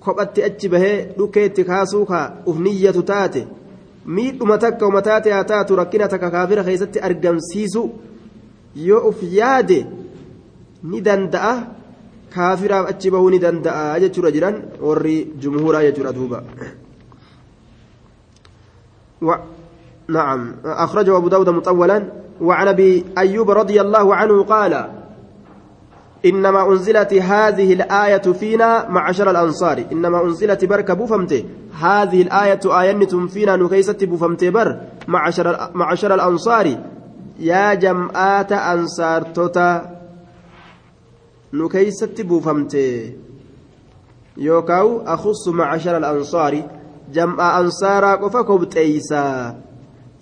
kophatti 0.00 0.42
achi 0.42 0.68
bahee 0.68 1.06
dhukeetti 1.18 1.64
kaasuu 1.64 2.04
kaa 2.06 2.26
uf 2.46 2.58
niyyatu 2.58 3.02
taate 3.02 3.40
miidhuma 4.16 4.58
takka 4.58 4.86
uma 4.86 5.02
taate 5.02 5.32
haa 5.32 5.44
taatu 5.44 5.76
rakkina 5.76 6.08
takka 6.08 6.30
kaafira 6.30 6.62
ni 10.82 11.00
danda'a. 11.00 11.54
Kaafiraaf 12.30 12.90
achi 12.90 13.10
bahuu 13.10 13.30
ni 13.30 13.38
danda'a 13.38 13.98
jechuudha 14.00 14.30
jiran. 14.30 14.62
Warri 14.80 15.32
jumhuuraa 15.38 15.82
jechuudha 15.82 16.12
duuba. 16.12 16.42
نعم 20.08 20.54
أخرجه 20.64 21.16
أبو 21.16 21.28
داود 21.28 21.48
مطولا 21.48 22.04
وعن 22.40 22.68
أبي 22.68 23.04
أيوب 23.18 23.50
رضي 23.50 23.80
الله 23.80 24.14
عنه 24.14 24.42
قال 24.42 24.88
إنما 26.26 26.68
أنزلت 26.68 27.14
هذه 27.14 27.72
الآية 27.72 28.32
فينا 28.32 28.88
معشر 28.88 29.30
الأنصار 29.30 29.84
إنما 29.92 30.22
أنزلت 30.22 30.64
بركة 30.64 30.94
بوفمت 30.94 31.44
هذه 31.80 32.22
الآية 32.22 32.60
آية 32.80 33.26
فينا 33.26 33.56
نكيست 33.56 34.04
بوفمت 34.04 34.44
بر 34.44 34.80
معشر, 35.08 35.70
معشر 35.74 36.14
الأنصار 36.14 36.78
يا 37.38 37.74
جمعات 37.74 38.52
أنصار 38.52 39.22
توتا 39.22 39.97
نكيست 41.52 42.20
بوفمت 42.20 42.76
يوكاو 44.36 45.00
أخص 45.00 45.48
معشر 45.48 45.96
الأنصار 45.96 46.62
جمع 47.12 47.60
أنصارا 47.60 48.14
قفكم 48.14 48.64
تيسا 48.64 49.56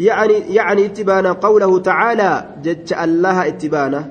يعني 0.01 0.33
يعني 0.33 0.87
اتبانا 0.87 1.33
قوله 1.33 1.79
تعالى 1.79 2.49
جج 2.63 2.93
الله 2.93 3.49
اتبانه 3.49 4.11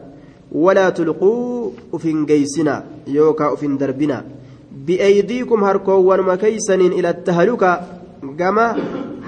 ولا 0.52 0.90
تلقوا 0.90 1.72
أفن 1.94 2.26
جيسنا 2.26 2.84
يوكا 3.08 3.54
أفن 3.54 3.78
دربنا 3.78 4.26
بأيديكم 4.72 5.64
هركوان 5.64 6.22
مكيسن 6.22 6.82
إلى 6.82 7.10
التهلكة 7.10 7.82
جما 8.24 8.78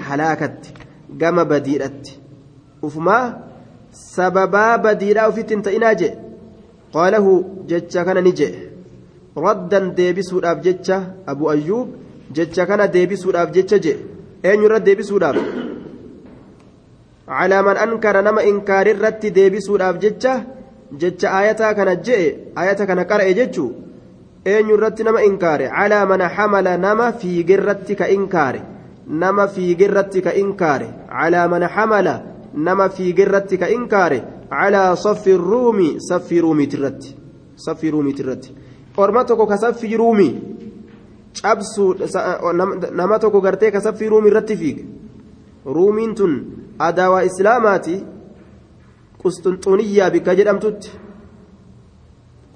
هلاكت 0.06 0.72
جما 1.10 1.42
بديرت 1.42 2.18
أفما 2.84 3.38
سببا 3.92 4.76
بديرا 4.76 5.30
في 5.30 5.42
تنتئناج 5.42 6.27
qaalahu 6.96 7.32
jecha 7.70 8.04
kana 8.08 8.20
ni 8.26 8.32
jedhe 8.40 8.60
raddan 9.46 9.94
deebisuudhaaf 9.98 10.58
jecha 10.66 10.96
abu 11.32 11.50
ayyuub 11.54 11.88
jecha 12.36 12.66
kana 12.70 12.86
deebisuudhaaf 12.94 13.50
jecha 13.56 13.78
jedhe 13.86 14.04
eenyurra 14.42 14.78
deebisuudhaaf? 14.86 15.36
Calaa 17.28 17.62
man 17.62 17.76
ankara 17.84 18.22
nama 18.22 18.46
inkaarirratti 18.50 19.34
deebisuudhaaf 19.38 19.98
jecha 20.04 20.32
jecha 21.00 21.34
aayataa 21.38 21.74
kana 21.78 21.94
jedhe 22.06 22.28
aayata 22.56 22.86
kana 22.90 23.04
qara'e 23.10 23.34
jechuu? 23.40 23.70
Eenyurratti 24.52 25.04
nama 25.04 25.22
inkaare? 25.28 25.68
Calaa 25.76 26.06
mana 26.10 26.28
hamala 26.36 26.76
nama 26.86 27.12
fiigirratti 27.20 27.98
ka 28.00 28.08
inkaare? 28.16 28.60
Nama 29.22 29.48
fiigirratti 29.54 30.22
ka 30.26 30.32
inkaare? 30.42 30.88
Calaa 31.12 31.48
mana 31.52 31.68
hamala 31.76 32.14
nama 32.54 32.88
fiigirratti 32.88 33.58
ka 33.58 33.68
inkaare? 33.76 34.22
Calaa 34.50 34.96
saffi 34.96 35.36
ruumi 35.36 35.88
saffii 36.08 36.40
ruumiitirratti 36.40 37.16
saffii 37.56 37.90
ruumiitirratti 37.90 38.54
orma 38.96 39.24
tokko 39.24 39.46
ka 39.46 39.56
saffii 39.58 39.96
ruumii 39.96 40.32
cabsuu 41.42 41.94
nama 42.92 43.18
tokko 43.18 43.40
gartee 43.40 43.70
ka 43.70 43.80
saffii 43.80 44.08
ruumii 44.08 44.30
irratti 44.30 44.56
fiige 44.56 44.84
ruumiin 45.64 46.14
tun 46.14 46.32
adaawaa 46.78 47.22
islaamaati 47.30 47.96
qusxunxuniyyaa 49.22 50.10
bikka 50.10 50.34
jedhamtutti 50.40 50.90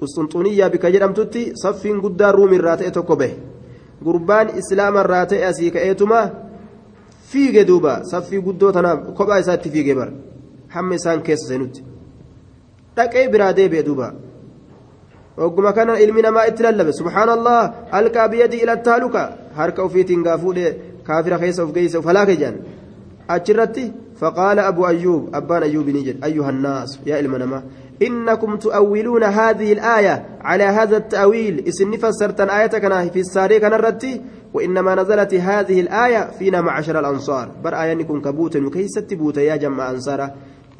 qusxunxuniyyaa 0.00 0.70
bikka 0.70 0.90
jedhamtutti 0.90 1.42
saffiin 1.62 2.00
guddaan 2.04 2.34
ruumirraa 2.34 2.76
ta'e 2.76 2.90
tokko 2.90 3.16
bahe 3.16 3.36
gurbaan 4.04 4.48
islaamarraa 4.60 5.26
ta'e 5.26 5.44
asii 5.50 5.70
ka'eetuma 5.76 6.20
fiige 7.30 7.64
duuba 7.68 7.92
saffii 8.10 8.40
guddoo 8.46 8.72
tanaaf 8.72 9.00
kophaa 9.18 9.38
isaatti 9.44 9.70
fiige 9.70 9.94
bara 9.94 10.12
hamma 10.74 10.94
isaan 11.00 11.22
keessa 11.28 11.48
seenutti 11.52 11.84
dhaqee 12.96 13.26
biraa 13.34 13.52
deebi'e 13.58 13.82
duuba 13.88 14.08
ogguma 15.46 15.72
kana 15.78 15.98
ilmi 16.04 16.22
namaa 16.28 16.46
itti 16.50 16.62
lallabe 16.68 16.92
subhaanallah 17.00 17.60
halkaa 17.94 18.28
biyyadii 18.34 18.62
ilattaaluka 18.66 19.22
harka 19.60 19.82
ofiitiin 19.88 20.22
gaafuudhe 20.28 20.76
kaafira 21.08 21.42
keessa 21.42 21.64
of 21.64 21.74
geeyse 21.76 21.98
of 21.98 22.04
halaake 22.12 22.36
jedhan 22.36 22.62
achirratti 23.36 23.86
فقال 24.22 24.58
أبو 24.58 24.86
أيوب 24.86 25.30
أبان 25.34 25.62
أيوب 25.62 25.88
نجد 25.88 26.24
أيها 26.24 26.50
الناس 26.50 26.98
يا 27.06 27.20
إلمنما 27.20 27.62
إنكم 28.02 28.56
تؤولون 28.56 29.24
هذه 29.24 29.72
الآية 29.72 30.26
على 30.40 30.64
هذا 30.64 30.96
التأويل 30.96 31.64
إسن 31.68 31.96
فسرت 31.96 32.40
آية 32.40 32.66
كان 32.66 33.10
في 33.10 33.20
الساري 33.20 33.60
كان 33.60 33.72
الرتي 33.72 34.22
وإنما 34.54 34.94
نزلت 34.94 35.34
هذه 35.34 35.80
الآية 35.80 36.30
فينا 36.38 36.60
معشر 36.60 36.98
الأنصار 36.98 37.50
بر 37.64 37.74
آية 37.82 37.94
نكون 37.94 38.20
كبوتا 38.20 38.66
وكيست 38.66 39.14
بوتا 39.14 39.42
يا 39.42 39.56
جماعة 39.56 39.90
أنصارا 39.90 40.30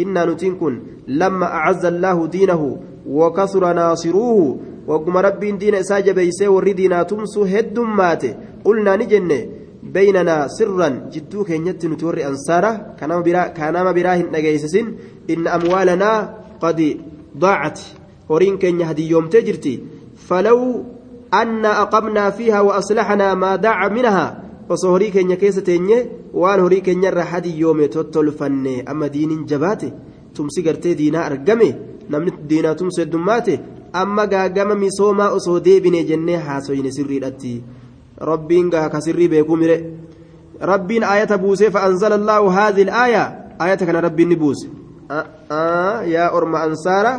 إنا 0.00 0.24
نتنكن 0.24 0.80
لما 1.08 1.46
أعز 1.46 1.84
الله 1.84 2.26
دينه 2.26 2.78
وكثر 3.06 3.72
ناصروه 3.72 4.58
وقم 4.86 5.16
رب 5.16 5.40
دين 5.40 5.74
إساج 5.74 6.10
بيسي 6.10 6.48
وردنا 6.48 7.02
تمسو 7.02 7.44
هد 7.44 7.78
ماته. 7.78 8.34
قلنا 8.64 8.96
نجنة 8.96 9.46
بيننا 9.82 10.48
سرا 10.48 10.88
جدو 11.12 11.44
كينيت 11.44 11.86
نتور 11.86 12.26
أنصارا 12.26 12.96
كانما 13.56 13.92
براهن 13.92 14.26
نجيسسن 14.32 14.86
إن 15.30 15.46
أموالنا 15.48 16.34
قد 16.60 17.00
ضاعت. 17.38 17.80
هورين 18.30 18.58
كينيا 18.58 18.90
هدي 18.90 19.08
يوم 19.10 19.26
تجرتي. 19.26 19.80
فلو 20.16 20.84
أن 21.34 21.64
أقمنا 21.64 22.30
فيها 22.30 22.60
وأصلحنا 22.60 23.34
ما 23.34 23.56
داع 23.56 23.88
منها. 23.88 24.42
keenya 25.12 25.36
keessa 25.36 25.60
teenye 25.60 26.08
waan 26.40 26.60
horii 26.64 26.80
keenyarra 26.86 27.24
hadi 27.32 27.58
yoome 27.60 27.88
tottolfanne 27.94 28.74
amma 28.92 29.08
diiniin 29.14 29.46
jabaate 29.50 29.92
tumsi 30.34 30.62
gartee 30.66 30.94
diinaa 31.00 31.24
argame 31.30 31.68
namni 32.14 32.32
diinaa 32.50 32.74
tumsu 32.80 33.00
heddummaate 33.02 33.60
amma 34.02 34.26
gaagama 34.32 34.74
misoomaa 34.82 35.30
osoo 35.38 35.58
deebine 35.66 36.04
jennee 36.10 36.36
haasoyne 36.46 36.92
sirriidhatti 36.96 37.52
rabbiin 38.30 38.70
gaa 38.74 38.88
ka 38.94 39.00
sirrii 39.06 39.28
beekuu 39.34 39.56
mire 39.62 39.76
rabbiin 40.72 41.04
aayata 41.10 41.38
buusee 41.42 41.70
fa'anzala 41.76 42.14
allaahu 42.20 42.48
haadhi 42.58 42.88
aaya 43.02 43.24
aayata 43.58 43.86
kana 43.86 44.00
rabbiin 44.06 44.28
ni 44.32 44.36
buuse 44.42 44.68
yaa 46.14 46.30
orma 46.38 46.62
ansaara 46.68 47.12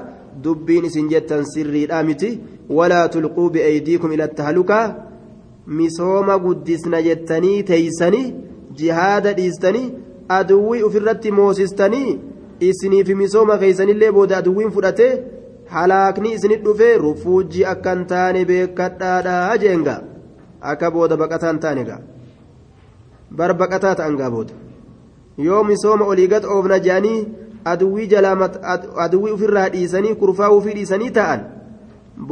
dubbiin 0.44 0.86
isin 0.90 1.10
jettan 1.14 1.46
sirriidhaa 1.54 2.04
miti 2.10 2.32
walaa 2.78 3.08
tulquu 3.16 3.50
biaydiikum 3.58 4.12
ila 4.16 4.28
tahalukaa 4.40 4.86
misooma 5.80 6.40
guddisna 6.46 7.02
jettanii 7.08 7.64
teeysanii 7.70 8.26
jihaada 8.80 9.34
dhiistanii 9.40 9.92
aduwwii 10.38 10.84
ofirratti 10.88 11.32
moosistanii 11.40 12.20
isiniif 12.70 13.10
misooma 13.22 13.58
keeysanillee 13.62 14.12
booda 14.18 14.38
aduwwiin 14.38 14.72
fudhatee 14.78 15.12
halaakni 15.76 16.34
isinit 16.38 16.64
dhufee 16.66 16.98
rufuujji 17.06 17.66
akka 17.74 17.96
hin 17.96 18.06
taane 18.12 18.46
beekadhaadhaa 18.52 19.58
jeenga 19.64 19.96
akka 20.74 20.92
booda 20.98 21.18
baqataan 21.24 21.60
taane 21.66 21.86
gaa 21.90 22.02
bar 23.42 23.54
baqataa 23.64 23.96
ta'an 24.02 24.20
gaa 24.22 24.34
booda 24.36 24.54
yoo 25.48 25.64
misooma 25.72 26.12
olii 26.16 26.28
gad 26.36 26.46
oofna 26.58 26.80
jedhanii 26.90 27.26
aduwwii 27.72 28.08
jalaa 28.14 28.52
aduwwii 29.06 29.34
ofirraa 29.38 29.70
dhiisanii 29.78 30.16
kurfaa 30.22 30.54
ofii 30.60 30.78
dhiisanii 30.80 31.16
ta'an 31.20 31.50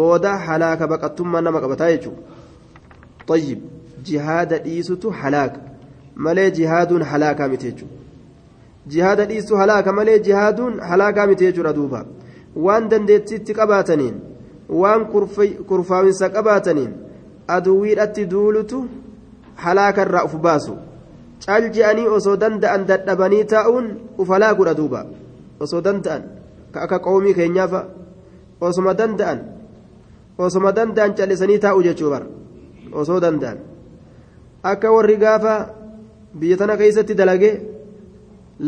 booda 0.02 0.38
halaaka 0.48 0.88
baqattummaa 0.88 1.42
nama 1.42 1.62
qabataa 1.62 1.92
jechuudha. 1.92 2.40
طيب 3.28 3.60
جهاد 4.06 4.54
ديسوتو 6.18 6.48
هلاك 6.48 6.48
مالي 6.48 6.50
جهاد 6.50 6.92
هلاكا 7.04 7.48
متيجو 7.48 7.88
جهاد 8.88 9.22
ديسو 9.28 9.56
هلاكا 9.56 9.92
مالي 9.92 10.20
جهاد 10.20 10.60
هلاكا 10.82 11.26
متيجو 11.26 11.64
ردوبا 11.64 12.06
وان 12.56 12.90
دندتي 12.90 13.54
قباتنين 13.54 14.20
وان 14.70 15.02
كرفاوينسا 15.70 16.28
قباتنين 16.28 16.92
aduwwiidhatti 17.48 18.26
duulutu 18.26 18.86
halaaka 19.56 20.02
irraa 20.06 20.26
uf 20.28 20.36
baasu 20.46 20.76
cal 21.46 21.64
je'anii 21.76 22.08
osoo 22.18 22.38
danda'an 22.44 22.86
dadhabanii 22.92 23.44
taa'uun 23.54 23.88
uf 24.22 24.30
halaakuudha 24.30 24.74
duuba 24.80 25.02
osoo 25.60 25.82
danda'an 25.88 26.24
ka 26.74 26.86
akka 26.86 27.00
qoomii 27.06 27.34
keenyaafa 27.40 27.82
osoma 28.62 28.94
danda'an 29.02 29.40
osoma 30.38 30.72
danda'an 30.72 31.16
callisanii 31.18 31.60
taa'u 31.66 31.84
jechuu 31.88 32.14
osoo 33.02 33.20
danda'an 33.26 33.60
akka 34.72 34.94
warri 34.96 35.18
gaafa 35.18 35.56
biyya 36.39 36.57
tana 36.61 36.77
keessatti 36.81 37.15
dalagee 37.21 37.55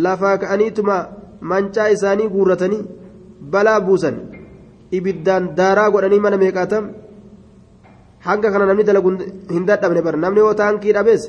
lafaa 0.05 0.37
ka'aniituma 0.43 0.97
mancaa 1.51 1.89
isaanii 1.97 2.29
guurratanii 2.35 2.87
balaa 3.53 3.81
buusan 3.87 4.17
ibiddaan 4.99 5.45
daaraa 5.59 5.91
godhanii 5.95 6.25
mana 6.25 6.37
meeqaatam 6.43 6.85
hanga 8.27 8.49
kana 8.53 8.67
namni 8.71 8.89
dalagu 8.89 9.11
hin 9.55 9.65
dadhabne 9.69 10.01
bara 10.07 10.23
namni 10.25 10.41
yoo 10.45 10.55
taankii 10.63 10.97
dhabees 10.97 11.23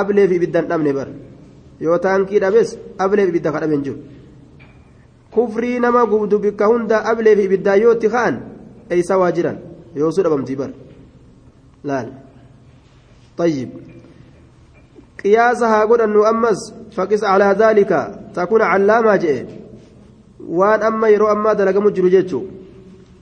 ableef 0.00 0.30
ibiddaan 0.38 0.68
dhabne 0.70 0.92
bara 0.98 1.12
yoo 1.86 1.98
taankii 2.06 2.42
dhabees 2.44 2.76
ableef 3.04 3.28
ibidda 3.32 3.54
kadhabe 3.54 3.74
hin 3.76 3.84
jiru 3.86 3.98
kufrii 5.34 5.78
nama 5.86 6.04
gubdu 6.12 6.38
bikka 6.44 6.70
hunda 6.72 7.04
ableef 7.10 7.38
ibiddaa 7.46 7.76
yoo 7.84 7.96
itti 7.96 8.08
ka'an 8.14 8.36
eeysa 8.94 9.18
waa 9.22 9.32
jiran 9.38 9.58
yoo 10.00 10.10
su 10.14 10.22
dhabamtii 10.26 10.58
bara 10.62 10.74
laal 11.90 12.08
طيب 13.36 13.68
قياسها 15.23 15.85
قد 15.85 16.01
أنه 16.01 16.29
أمس 16.29 16.73
فقس 16.95 17.23
على 17.23 17.55
ذلك 17.59 17.91
تكون 18.35 18.61
علامة 18.61 19.15
جئ 19.15 19.45
وان 20.47 20.83
أما 20.83 21.07
يرو 21.09 21.31
أما 21.31 21.53
دلق 21.53 21.77
مجر 21.77 22.07
جيتشو 22.07 22.41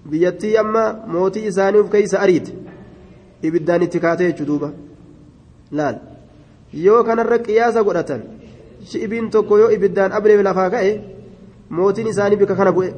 بيتي 0.05 0.59
أما 0.59 1.05
موتي 1.07 1.47
إساني 1.47 1.83
كيس 1.91 2.15
أريد 2.15 2.45
إبدان 3.45 3.81
اتكاتي 3.81 4.31
جدوبة 4.31 4.71
laal 5.71 5.95
yoo 6.73 7.03
kanarra 7.03 7.37
qiyaasa 7.47 7.83
godhatan 7.87 8.21
shi'ibiin 8.91 9.29
tokko 9.35 9.57
yoo 9.61 9.71
ibiddaan 9.75 10.11
ablee 10.19 10.43
lafaa 10.47 10.69
ka'e 10.75 10.91
mootiin 11.77 12.07
isaanii 12.11 12.39
bika 12.41 12.55
kana 12.59 12.71
bu'e 12.77 12.89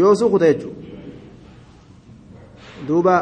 yoo 0.00 0.14
suukuta 0.20 0.50
jechuudha 0.52 0.82
duuba 2.88 3.14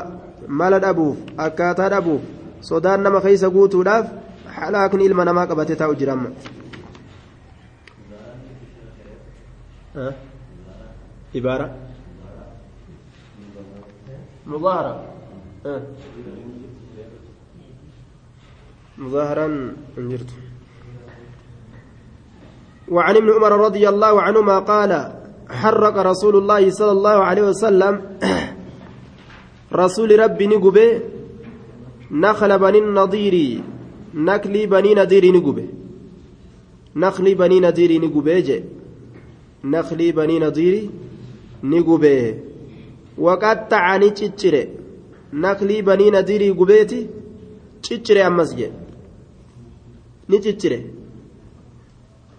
mala 0.60 0.78
dhabuuf 0.84 1.16
akkaataa 1.46 1.88
dhabuuf 1.94 2.22
sodaan 2.70 3.02
nama 3.06 3.20
keessa 3.26 3.50
guutuudhaaf 3.56 4.06
halaakni 4.56 5.04
ilma 5.04 5.24
namaa 5.24 5.46
qabatee 5.46 5.76
taa'u 5.76 5.94
jira 5.94 6.12
amma. 6.12 6.30
ibaara 11.34 11.66
mudaahara 14.46 15.12
مظاهرا 18.98 19.46
انجرت 19.98 20.30
وعن 22.88 23.14
ابن 23.16 23.28
عمر 23.30 23.52
رضي 23.66 23.88
الله 23.88 24.22
عنهما 24.22 24.58
قال 24.58 24.92
حرق 25.50 25.96
رسول 25.98 26.36
الله 26.36 26.70
صلى 26.70 26.92
الله 26.92 27.16
عليه 27.24 27.42
وسلم. 27.42 27.94
رسول 29.84 30.18
ربي 30.18 30.46
نقبه. 30.46 31.00
نخل 32.10 32.58
بني 32.58 32.78
النضير. 32.78 33.62
نكلي 34.14 34.66
بني 34.66 34.94
نضير 34.94 35.24
نقبه 35.36 35.66
نخلي 36.96 37.34
بني 37.34 37.60
نضير 37.60 37.90
نقبه 38.04 38.38
جي 38.40 38.62
نخلي 39.64 40.12
بني 40.12 40.38
نضير 40.38 40.74
نقبه 41.64 42.34
وقد 43.18 43.68
تعني 43.68 44.10
تشتري 44.10 44.68
نخلي 45.32 45.82
بني 45.82 46.10
نضير 46.10 46.52
قبيتي 46.58 47.06
تشتري 47.82 48.26
أمس 48.26 48.54
جي 48.54 48.68
ni 50.28 50.40
ciccire 50.40 50.78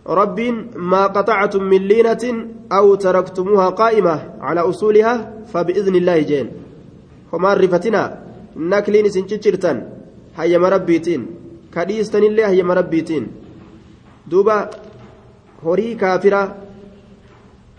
rabbiin 0.06 0.56
maa 0.92 1.08
qaxactum 1.16 1.64
min 1.72 1.84
liinatin 1.92 2.38
aw 2.78 2.86
taraktumuuha 3.04 3.68
qaa'ima 3.80 4.16
calaa 4.44 4.66
usuulihaa 4.72 5.18
fabi'izni 5.52 5.98
illaahi 6.02 6.26
jeen 6.32 6.48
homaan 7.32 7.58
rifatinaa 7.64 8.08
nakliin 8.72 9.06
isin 9.10 9.28
ciccirtan 9.30 9.78
hayyama 10.38 10.70
rabbiitiin 11.76 11.80
ka 11.80 11.86
dhiistanillee 11.86 12.46
hayyama 12.46 12.74
rabbiitiin 12.74 13.28
duuba 14.32 14.70
horii 15.64 15.96
kaafira 15.96 16.56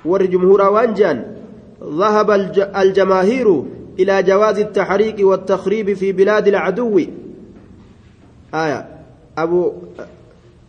warri 0.05 0.29
jumhuuraa 0.29 0.71
waan 0.71 0.95
jean 0.95 1.25
ذهب 1.85 2.31
الجماهير 2.77 3.63
إلى 3.99 4.23
جواز 4.23 4.59
التحريك 4.59 5.21
والتخريب 5.21 5.92
في 5.92 6.13
بلاد 6.13 6.49
العدو 6.49 6.99
آية 8.55 8.87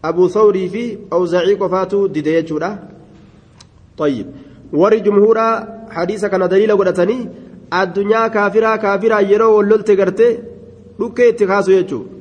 abu 0.03 0.30
thawrii 0.30 0.69
fi 0.69 0.97
awzaacii 1.11 1.55
qofaatu 1.55 2.07
dide 2.07 2.32
jechuudha 2.32 2.78
طيب 3.97 4.26
warri 4.73 5.01
jumhuuraa 5.01 5.67
hadiisa 5.89 6.30
kana 6.30 6.47
daliila 6.47 6.76
godhatanii 6.76 7.28
addunyaa 7.71 8.30
kaafiraa 8.30 8.78
kaafiraa 8.78 9.21
yeroo 9.21 9.55
wallolte 9.55 9.95
gartee 9.95 10.39
dhukkee 10.99 11.30
itti 11.30 11.45
kaasu 11.47 11.71
jechuu 11.71 12.14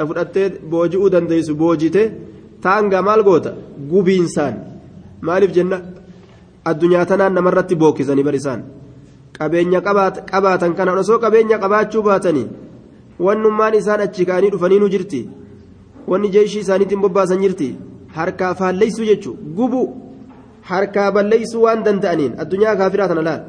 ta 0.00 0.06
fudhattee 0.08 0.48
booji'uu 0.72 1.08
dandeessu 1.14 1.54
boojite 1.62 2.02
taanga 2.64 3.02
maal 3.08 3.22
goota? 3.28 3.52
Gubiinsaan 3.90 4.54
maaliif 5.26 5.52
jenna? 5.56 5.78
Addunyaa 6.70 7.04
tanaan 7.10 7.34
namarratti 7.36 7.76
bookkisanii 7.82 8.24
barisaan 8.28 8.60
qabeenya 9.38 9.80
qabaatan 10.32 10.72
kana 10.78 10.92
osoo 11.02 11.18
qabeenya 11.24 11.58
qabaachuu 11.64 12.02
baatanii 12.08 12.48
wannummaan 13.26 13.74
isaan 13.80 14.00
achi 14.06 14.24
ka'anii 14.28 14.50
dhufanii 14.54 14.80
nu 14.82 14.88
jirti. 14.94 15.20
Wanni 16.10 16.28
jeeshii 16.34 16.62
isaaniitiin 16.64 17.00
bobbaasan 17.04 17.40
jirti. 17.44 17.68
Harkaa 18.16 18.54
faalleessuu 18.60 19.04
jechuun 19.10 19.38
gubu. 19.56 19.82
Harkaa 20.70 21.12
balleeysuu 21.16 21.62
waan 21.66 21.84
danda'aniin. 21.86 22.32
Addunyaa 22.42 22.76
kaafiraa 22.80 23.08
tana 23.08 23.22
laal 23.28 23.42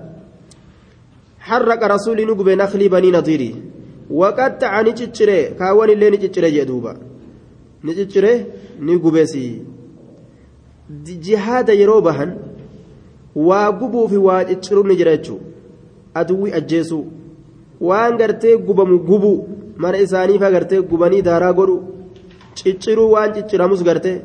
بني 4.12 4.20
نظيري 4.20 4.20
وقطع 4.20 4.82
نجتشري 4.82 5.46
كاوان 5.46 5.90
اللي 5.90 6.10
نجتشري 6.10 6.52
جدوبا 6.52 6.98
نجتشري 7.84 8.46
نقبسي 8.80 9.62
جهاد 11.06 11.70
يروبهن 11.70 12.38
واقبوا 13.36 14.08
في 14.08 14.18
واجتشرون 14.18 14.88
نجريتشو 14.88 15.38
أدوي 16.16 16.58
أجيسو 16.58 17.04
waan 17.82 18.18
gartee 18.18 18.58
gubamu 18.58 19.00
gubu 19.00 19.48
mana 19.78 19.98
isaaniifa 19.98 20.52
gartee 20.52 20.82
gubanii 20.82 21.22
daaraa 21.22 21.54
godhu 21.54 21.84
cicciruu 22.56 23.12
waan 23.12 23.34
cicciramus 23.34 23.84
gartee 23.84 24.22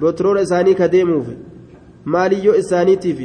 betroora 0.00 0.42
isaanii 0.42 0.74
ka 0.74 0.88
deemuuf 0.88 1.28
maaliyyoo 2.04 2.54
isaaniitiif 2.54 3.20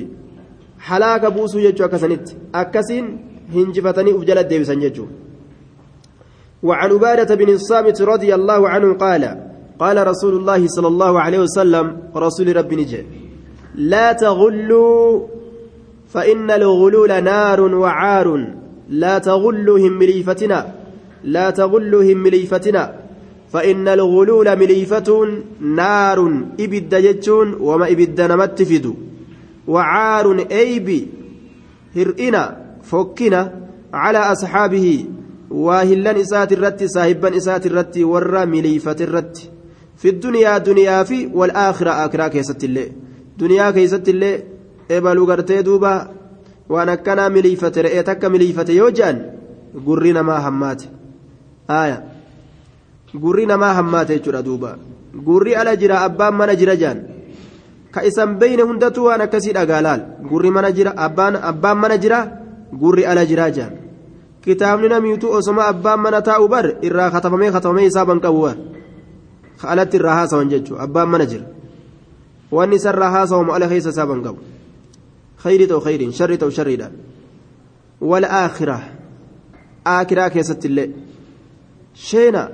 halaaka 0.77 1.31
buusuu 1.31 1.59
jechuu 1.59 1.85
akkasanitti 1.85 2.37
akkasiin 2.53 3.07
jala 4.25 4.43
deebisan 4.43 4.81
jechuu 4.81 5.07
وعن 6.63 6.91
عبادة 6.91 7.35
بن 7.35 7.49
الصامت 7.49 8.01
رضي 8.01 8.35
الله 8.35 8.69
عنه 8.69 8.93
قال 8.93 9.37
قال 9.79 10.07
رسول 10.07 10.33
الله 10.33 10.67
صلى 10.67 10.87
الله 10.87 11.19
عليه 11.19 11.39
وسلم 11.39 11.97
رسول 12.15 12.55
رب 12.55 12.73
نجي 12.73 13.05
لا 13.75 14.11
تغلوا 14.13 15.27
فإن 16.09 16.51
الغلول 16.51 17.23
نار 17.23 17.61
وعار 17.61 18.47
لا 18.89 19.17
تغلهم 19.17 19.93
مليفتنا 19.93 20.73
لا 21.23 21.49
تغلهم 21.49 22.17
مليفتنا 22.17 22.93
فإن 23.53 23.87
الغلول 23.87 24.55
مليفة 24.59 25.27
نار 25.59 26.19
إبد 26.59 26.95
جتون 26.95 27.53
وما 27.59 27.91
إبد 27.91 28.21
نمت 28.21 28.61
فدو 28.63 28.93
وعار 29.67 30.45
أيبي 30.51 31.07
هرئنا. 31.95 32.66
فكنا 32.89 33.41
على 33.93 34.17
أصحابه 34.33 34.87
واهلا 35.51 36.11
إسات 36.21 36.51
الرت 36.57 36.83
صاحبا 36.83 37.37
إسات 37.37 37.65
الرت 37.65 37.95
ورى 38.11 38.45
مليفة 38.45 38.99
الرت 39.01 39.35
في 39.97 40.07
الدنيا 40.09 40.57
دنيا 40.57 41.03
في 41.03 41.29
والآخرة 41.33 41.91
آخرة 42.05 42.27
كيست 42.27 42.63
الله 42.63 42.87
دنيا 43.37 43.71
كيست 43.71 44.07
الله 44.09 44.33
ebaluu 44.89 45.25
gartee 45.27 45.63
duuba 45.67 45.91
waan 46.69 46.89
akkanaa 46.89 47.29
miliifate 47.29 47.81
re'ee 47.85 48.03
takka 48.09 48.29
miliifate 48.29 48.75
yoo 48.75 48.91
je'an 48.97 49.17
gurri 49.87 50.13
namaa 50.17 50.39
hammaate 50.45 50.87
aaya 51.79 51.97
gurri 53.23 53.45
namaa 53.51 53.73
hammaate 53.79 54.13
jechuudha 54.17 54.41
duuba 54.47 54.71
gurri 55.27 55.55
ala 55.55 55.75
jira 55.81 56.01
abbaan 56.07 56.35
mana 56.39 56.55
jira 56.61 56.75
je'an 56.81 56.99
ka 57.91 58.05
isan 58.09 58.37
beeyne 58.39 58.63
hundatu 58.69 59.05
waan 59.07 59.21
akkasii 59.27 59.55
dhagaa 59.59 59.81
laal 59.87 60.01
gurri 60.29 60.51
mana 60.57 60.71
jira 60.77 60.95
abbaan 61.07 61.77
mana 61.83 61.97
jira 62.03 62.19
gurri 62.73 63.05
ala 63.05 63.25
jira 63.25 63.51
je'an 63.51 63.73
kitaabni 64.43 64.87
namiitu 64.89 65.31
osoma 65.31 65.67
abbaan 65.67 65.99
mana 65.99 66.21
taa'u 66.21 66.47
bar 66.47 66.65
irraa 66.81 67.11
katabamee 67.11 67.51
katabamee 67.51 67.87
isaa 67.87 68.05
ban 68.05 68.19
qabu 68.19 68.41
bar 68.41 68.57
alatti 69.63 69.97
irraa 69.97 70.15
haasawan 70.23 70.49
jechuudha 70.49 70.83
abbaan 70.83 71.09
mana 71.09 71.25
jira 71.25 71.45
wanni 72.51 72.75
isarraa 72.75 73.11
haasawamu 73.11 73.53
ala 73.53 73.67
keessa 73.67 73.89
isaa 73.89 74.05
ban 74.05 74.23
qabu. 74.23 74.57
خير 75.37 75.69
تو 75.69 75.79
خير 75.79 76.11
شر 76.11 76.35
تو 76.35 76.49
شر 76.49 76.75
دا 76.75 76.91
والآخرة 78.01 78.79
آخرة 79.87 80.27
كيست 80.27 80.65
الله 80.65 80.89
شينا 81.95 82.49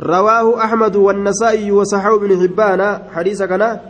رواه 0.00 0.64
أحمد 0.64 0.96
والنسائي 0.96 1.72
وصححه 1.72 2.18
بن 2.18 2.42
حبان 2.42 2.98
حديث 3.14 3.42
كان 3.42 3.80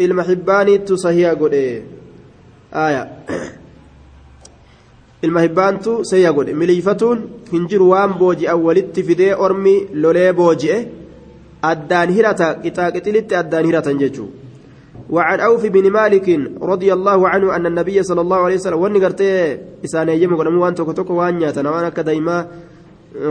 المحبان 0.00 0.84
تصحيح 0.84 1.30
قد 1.32 1.54
آية 2.74 3.02
المحبان 5.24 5.80
تصحيح 5.80 6.30
قد 6.36 6.50
مليفتون 6.50 7.18
هنجر 7.52 7.82
وان 7.82 8.10
بوجي 8.20 8.50
أولت 8.50 9.00
فدي 9.00 9.34
أرمي 9.34 9.74
لولي 9.94 10.32
بوجي 10.32 10.72
أدان 11.64 12.08
هرتا 12.16 12.48
إتا 12.66 12.84
قتلت 12.94 13.32
أدان 13.32 13.64
هرتا 13.68 13.92
جيجو 14.00 14.26
وعن 15.10 15.40
أوف 15.40 15.62
بن 15.66 15.90
مالك 15.90 16.26
رضي 16.72 16.92
الله 16.92 17.28
عنه 17.28 17.56
أن 17.56 17.66
النبي 17.66 18.02
صلى 18.02 18.20
الله 18.20 18.40
عليه 18.46 18.54
وسلم 18.54 18.78
وأن 18.78 18.96
قرتي 19.04 19.30
إساني 19.84 20.12
يجمع 20.12 20.36
قلمو 20.38 20.64
وأن 20.64 20.74
توكو 20.74 21.14
وأن 21.14 21.42
ياتنا 21.42 21.70
وأنا 21.70 21.88
كدايما 21.96 22.36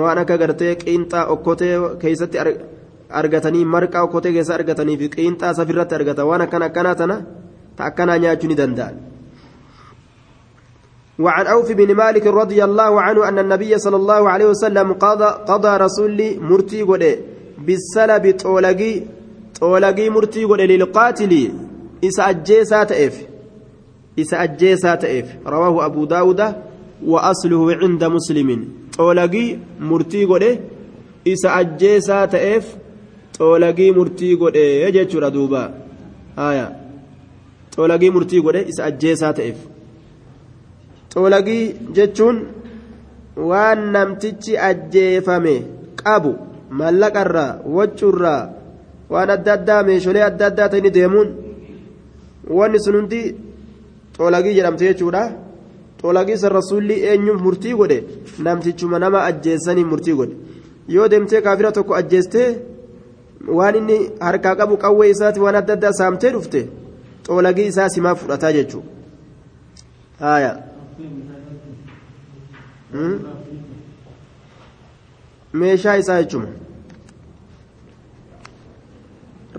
وأنا 0.01 0.23
كقرتي 0.23 0.73
قينتا 0.73 1.19
أوكوتي 1.31 1.69
كيستي 2.01 2.37
أرغتني 3.19 3.65
مرقا 3.65 3.99
أوكوتي 3.99 4.31
كيس 4.35 4.51
أرغتني 4.51 4.97
في 4.97 5.07
قينتا 5.07 5.53
سفرت 5.53 5.93
أرغتا 5.93 6.23
وأنا 6.23 6.45
كان 6.45 6.67
كانتنا 6.67 7.17
تأكنا 7.77 8.17
نياتني 8.17 8.53
دندان 8.59 8.95
وعن 11.19 11.47
أوف 11.47 11.71
بن 11.71 11.95
مالك 11.95 12.27
رضي 12.27 12.63
الله 12.63 13.01
عنه 13.01 13.27
أن 13.29 13.39
النبي 13.39 13.77
صلى 13.77 13.95
الله 13.95 14.29
عليه 14.29 14.45
وسلم 14.45 14.93
قضى 14.93 15.25
قضى 15.25 15.77
رسولي 15.77 16.37
مرتي 16.39 16.81
قد 16.81 17.19
بالسلب 17.57 18.37
طولقي 18.39 19.01
طولقي 19.59 20.09
مرتي 20.09 20.43
قد 20.43 20.61
للقاتل 20.61 21.51
isa 22.01 22.25
ajjeesaa 22.25 22.85
ta'eef 22.85 23.15
isa 24.15 24.39
ajjeesaa 24.39 24.97
ta'eef 24.97 25.31
rawaahu 25.45 25.81
abuu 25.81 26.05
daawuda 26.05 26.47
wa 27.13 27.23
asluhu 27.29 27.73
cinda 27.81 28.09
muslimin 28.09 28.61
xoolagii 28.95 29.59
murtii 29.89 30.25
godhe 30.25 30.51
isa 31.25 31.55
ajjeesaa 31.55 32.27
ta'eef 32.35 32.65
xoolagii 33.37 33.91
murtii 33.97 34.35
godhe 34.43 34.91
jechuudha 34.97 35.31
duuba 35.37 35.63
haya 36.35 36.65
xoolagii 37.75 38.09
murtii 38.17 38.41
godhe 38.41 38.65
isa 38.73 38.85
ajjeesaa 38.85 39.33
xoolagii 41.13 41.65
jechuun 41.95 42.37
waan 43.49 43.79
namtichi 43.95 44.57
ajjeefame 44.69 45.55
qabu 46.01 46.31
mallaqarraa 46.79 47.51
waccurraa 47.77 48.41
waan 49.13 49.29
adda 49.35 49.51
addaa 49.57 49.81
meeshaalee 49.89 50.23
adda 50.29 50.45
addaa 50.51 50.69
ta'anii 50.73 50.95
deemuun 50.97 51.29
wanni 52.57 52.79
sun 52.85 52.95
hundi 52.99 53.21
xoolagii 54.17 54.53
jedhamte 54.57 54.85
jechuudha. 54.89 55.23
Xoolagii 56.01 56.37
san 56.41 56.51
rasuulli 56.59 56.95
eenyuuf 57.09 57.41
murtii 57.45 57.73
godhe 57.79 57.97
namtichuma 58.45 58.97
nama 59.03 59.19
ajjeessanii 59.29 59.83
murtii 59.91 60.13
godhe. 60.19 60.35
Yoo 60.95 61.07
deemtee 61.11 61.41
kaafira 61.41 61.71
tokko 61.77 61.93
ajjeestee 62.01 62.49
waan 63.57 63.75
inni 63.75 63.97
harkaa 64.19 64.55
qabu 64.59 64.77
qawwee 64.83 65.09
isaati 65.15 65.39
waan 65.45 65.55
adda 65.61 65.73
addaa 65.77 65.93
saamtee 65.99 66.31
dhufte 66.35 66.61
xoolagii 67.27 67.67
isaa 67.71 67.89
simaa 67.95 68.15
fudhataa 68.21 68.51
jechuudha 68.57 68.87
meeshaa 75.53 75.97
isaa 75.97 76.21
jechuudha. 76.23 76.69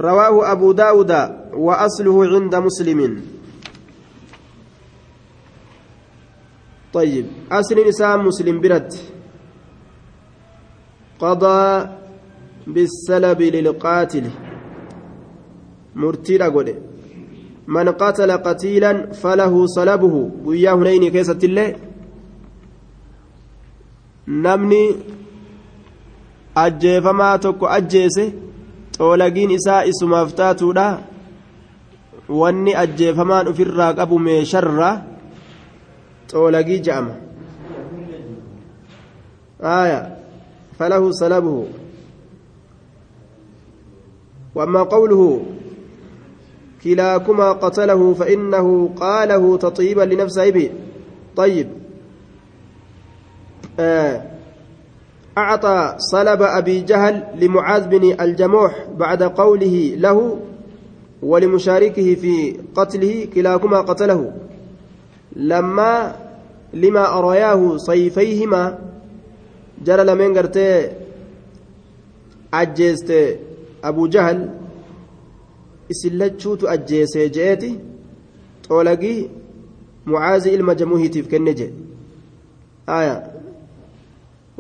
رواه 0.00 0.52
أبو 0.52 0.72
داود 0.72 1.10
وأصله 1.52 2.26
عند 2.26 2.54
مسلم 2.56 3.22
طيب 6.92 7.26
أصل 7.52 7.88
نساء 7.88 8.16
مسلم 8.18 8.60
برد 8.60 8.94
قضى 11.20 11.88
بالسلب 12.66 13.40
للقاتل 13.42 14.30
مرتيرا 15.94 16.48
قد 16.48 16.89
من 17.70 17.88
قتل 17.88 18.30
قتيلا 18.32 18.92
فله 19.22 19.66
صلبه 19.66 20.14
وياه 20.44 20.74
هنين 20.74 21.08
كيسة 21.14 21.38
الله 21.48 21.68
نمني 24.28 24.84
أجيفما 26.56 27.36
تكو 27.36 27.66
أجيسه 27.66 28.32
xoolagiin 29.00 29.50
isaa 29.56 29.82
isumaaf 29.90 30.34
taatuudha 30.38 30.86
wanni 32.40 32.72
ajjeefamaan 32.82 33.48
ofirraa 33.52 33.94
qabu 34.00 34.18
meesharraa 34.26 34.94
xoolagii 36.32 36.80
je'ama 36.86 37.14
آية 39.60 40.00
فله 40.78 41.10
سلبه 41.12 41.66
وأما 44.54 44.82
قوله 44.82 45.40
كلاكما 46.84 47.52
قتله 47.52 48.14
فإنه 48.14 48.90
قاله 48.96 49.56
تطيبا 49.56 50.02
لنفسه 50.02 50.50
به. 50.50 50.70
طيب. 51.36 51.68
آه. 53.80 54.22
أعطى 55.38 55.94
صلب 55.98 56.42
أبي 56.42 56.80
جهل 56.80 57.24
لمعاذ 57.40 57.88
بن 57.88 58.20
الجموح 58.20 58.86
بعد 58.96 59.22
قوله 59.22 59.94
له 59.96 60.38
ولمشاركه 61.22 62.14
في 62.14 62.56
قتله 62.74 63.28
كلاكما 63.34 63.80
قتله. 63.80 64.32
لما 65.36 66.16
لما 66.74 67.18
أرياه 67.18 67.76
صيفيهما 67.76 68.78
جرى 69.84 70.04
لمن 70.04 70.38
قرتي 70.38 70.90
أجيست 72.54 73.38
أبو 73.84 74.06
جهل 74.06 74.59
isin 75.92 76.18
lachuutu 76.22 76.68
ajjeesee 76.74 77.28
je'eeti 77.36 77.70
xoolagii 78.66 79.20
mucaazii 80.12 80.54
ilma 80.58 80.74
jamuhiitiif 80.80 81.28
kenne 81.32 81.54
jedhe 81.60 81.74
aya 82.98 83.16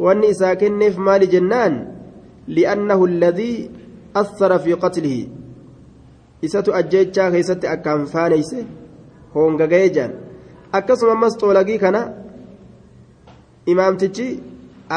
wanni 0.04 0.32
isaa 0.34 0.54
kenneef 0.62 0.96
maali 1.08 1.26
jennaan 1.34 1.74
li'annahu 2.56 3.06
alladii 3.10 3.56
athara 4.22 4.58
fi 4.64 4.76
qatlihi 4.84 5.22
isatu 6.48 6.74
ajjeechaa 6.80 7.30
keessatti 7.34 7.72
akkaan 7.74 8.06
faaneyse 8.14 8.64
hoongaga'ee 9.34 9.90
jaan 9.96 10.12
akkasuma 10.78 11.12
ammas 11.18 11.36
xoolagii 11.42 11.78
kana 11.84 12.00
imaamtichi 13.74 14.28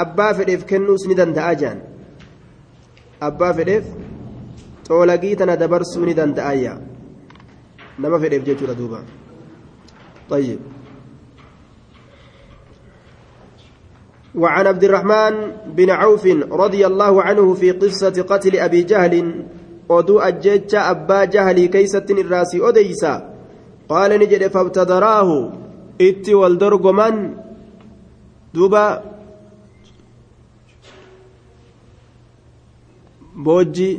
abbaa 0.04 0.32
fedheef 0.40 0.66
kennuus 0.72 1.08
ni 1.08 1.16
danda'a 1.22 1.54
jaan 1.64 1.80
abbaa 3.30 3.54
fedheef 3.60 3.86
xoolagii 4.88 5.36
tana 5.36 5.58
dabarsuu 5.58 6.06
ni 6.06 6.14
danda'ayya 6.14 6.78
nama 8.00 8.20
fedheef 8.20 8.44
jechuudha 8.44 8.76
duuba 8.76 9.02
طيب 10.30 10.60
وعن 14.36 14.68
عبد 14.68 14.84
الرحمن 14.84 15.34
بن 15.76 15.90
عوف 15.90 16.26
رضي 16.48 16.82
الله 16.88 17.14
عنه 17.24 17.54
في 17.54 17.72
قصة 17.72 18.16
قتل 18.24 18.56
أبي 18.56 18.82
جهل 18.84 19.14
ajjecha 19.90 20.88
abbaa 20.90 21.26
jahalii 21.28 21.68
keeysattin 21.70 22.18
irraasii 22.18 22.62
odeysa 22.62 23.12
qaala 23.92 24.18
ni 24.18 24.28
jedhe 24.32 24.50
fabtadaraahu 24.50 25.36
itti 26.00 26.34
wal 26.34 26.56
dorgoman 26.58 27.36
duba 28.54 29.04
boojji 33.36 33.90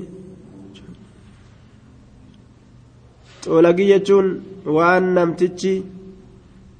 xoolagii 3.44 3.88
jechuun 3.92 4.28
waan 4.76 5.04
namtichi 5.16 5.74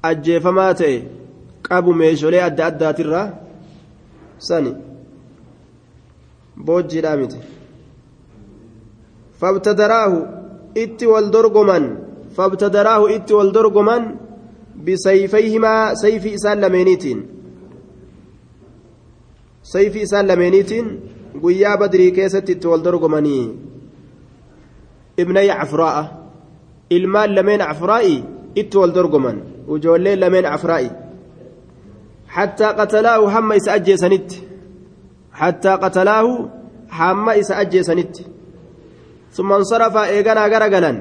ajjeefamaa 0.09 0.73
ta'e 0.79 0.95
qabu 1.67 1.93
meesholee 1.99 2.43
adda 2.47 2.65
addaatirraa 2.71 3.27
sani. 4.47 4.71
Boojjiidhaa 6.65 7.17
miti. 7.21 7.39
فابتدراه 9.41 10.13
إت 10.77 11.03
والدرجمان 11.03 11.97
فابتدراه 12.35 13.15
إت 13.15 13.31
والدرجمان 13.31 14.15
بسيفيهما 14.85 15.93
سيف 15.93 16.27
إسان 16.27 16.61
لمينيتين 16.61 17.25
سيف 19.63 19.97
إسان 19.97 20.27
لمينيتين 20.27 20.99
قيا 21.43 21.75
بدري 21.75 22.11
كيست 22.11 22.49
إت 22.49 22.65
والدرجماني 22.65 23.55
ابني 25.19 25.51
عفراء 25.51 25.97
المال 25.97 26.24
لمن 26.91 27.61
عفرائي 27.61 28.23
إت 28.57 28.75
والدرجمان 28.75 29.43
وجولين 29.67 30.19
لمن 30.19 30.45
عفرائي 30.45 30.91
حتى 32.27 32.65
قتلاه 32.65 33.39
هم 33.39 33.51
إسأجي 33.51 33.97
سنت 33.97 34.31
حتى 35.33 35.69
قتلاه 35.69 36.49
هم 36.91 37.29
إسأجي 37.29 37.83
سنت 37.83 38.15
ثم 39.31 39.51
انصرف 39.51 39.97
إيغانا 39.97 40.45
غرغلا 40.47 40.91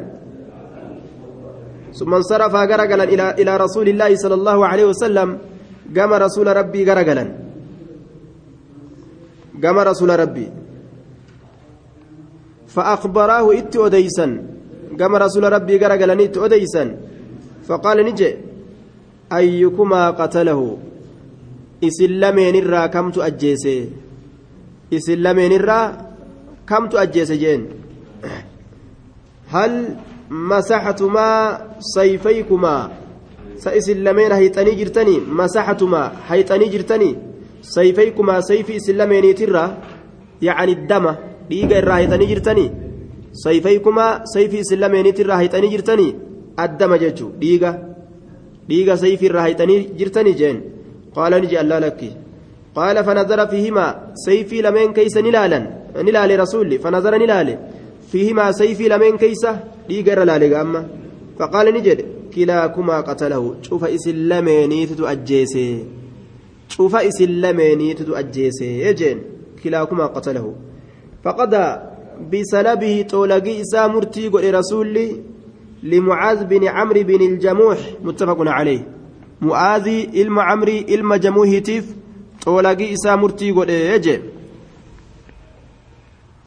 ثم 1.92 2.14
انصرف 2.14 2.54
غرغلا 2.54 3.04
إلى 3.04 3.30
إلى 3.30 3.56
رسول 3.56 3.88
الله 3.88 4.16
صلى 4.16 4.34
الله 4.34 4.66
عليه 4.66 4.84
وسلم 4.84 5.38
قام 5.96 6.12
رسول 6.12 6.56
ربي 6.56 6.80
غرغلا 6.90 7.24
قام 9.62 9.78
رسول 9.78 10.10
ربي 10.20 10.48
فأخبراه 12.66 13.58
إت 13.58 13.76
أديسا 13.76 14.26
قام 15.00 15.16
رسول 15.16 15.44
ربي 15.52 15.76
غرغلا 15.78 16.24
إت 16.24 16.36
أديسا 16.38 16.84
فقال 17.66 17.98
نجي 18.06 18.30
أيكما 19.32 20.10
قتله؟ 20.10 20.78
إسلامين 21.84 22.54
الرا 22.54 22.86
كم 22.86 23.10
تؤجيسي؟ 23.10 23.88
إسلامين 24.92 25.52
الرا 25.52 25.80
كم 26.68 26.86
تؤجيسي 26.88 27.36
جين؟ 27.36 27.60
هل 29.48 29.96
مسحتما 30.30 31.28
سيفيكما؟ 31.80 32.90
سإسلمين 33.56 34.32
هيتني 34.32 34.72
جرتني. 34.74 35.16
مسحتما 35.20 36.12
هيتني 36.28 36.66
جرتني. 36.68 37.16
سيفيكما 37.62 38.40
سيفي 38.40 38.76
إسلمين 38.76 39.34
ترى 39.34 39.64
يعني 40.42 40.72
الدم 40.72 41.14
ديغا 41.50 41.78
إرا 41.78 41.96
هيتني 41.96 42.26
جرتني. 42.26 42.83
سيفيكما 43.34 44.06
سيفي 44.24 44.60
إسلمين 44.60 45.14
ترى 45.14 45.32
هيتني 45.32 45.68
جرتني 45.68 46.08
الدم 46.64 46.94
ججو 47.02 47.28
ديغا 47.42 47.70
ديغا 48.68 48.94
سيفي 48.96 49.30
إرا 49.30 49.40
هيتني 49.46 49.76
جرتني 49.98 50.32
جين 50.32 50.56
قال 51.16 51.32
نجي 51.42 51.60
الله 51.60 51.78
لك 51.78 52.00
قال 52.74 52.96
فنظر 53.04 53.46
فيهما 53.46 53.86
سيفي 54.14 54.62
لمن 54.62 54.92
كيس 54.92 55.16
نلالا 55.16 55.60
نلال 56.06 56.30
رسولي 56.40 56.78
فنظر 56.78 57.12
نلالي 57.22 57.58
فيهما 58.12 58.52
سيفي 58.52 58.88
لمن 58.88 59.16
كيسة 59.16 59.52
ديقر 59.88 60.24
لالي 60.24 60.60
أما 60.60 60.80
فقال 61.38 61.66
نجد 61.74 61.98
كلاكما 62.34 63.00
قتله 63.00 63.54
شوف 63.62 63.84
إسلاميني 63.84 64.86
تتؤجيسي 64.86 65.84
شوف 66.68 66.96
إسلاميني 66.96 67.94
تتؤجيسي 67.94 68.80
يجين 68.84 69.18
كلاكما 69.64 70.06
قتله 70.06 70.54
فقضى 71.24 71.93
بسلبه 72.32 73.06
طولقي 73.10 73.60
إسا 73.60 73.86
مرتي 73.86 74.28
قل 74.28 74.54
رسولي 74.54 75.20
لمعاذ 75.82 76.44
بن 76.44 76.68
عمرو 76.68 77.02
بن 77.02 77.22
الجموح 77.22 77.78
متفق 78.02 78.36
عليه. 78.40 78.88
معاذ 79.40 79.88
إلما 80.14 80.42
عمري 80.42 80.86
إلما 80.88 81.16
جموهتيف 81.16 81.84
طولقي 82.44 82.92
إسا 82.92 83.16
مرتي 83.16 83.50
قل 83.50 83.70
يجين 83.70 84.22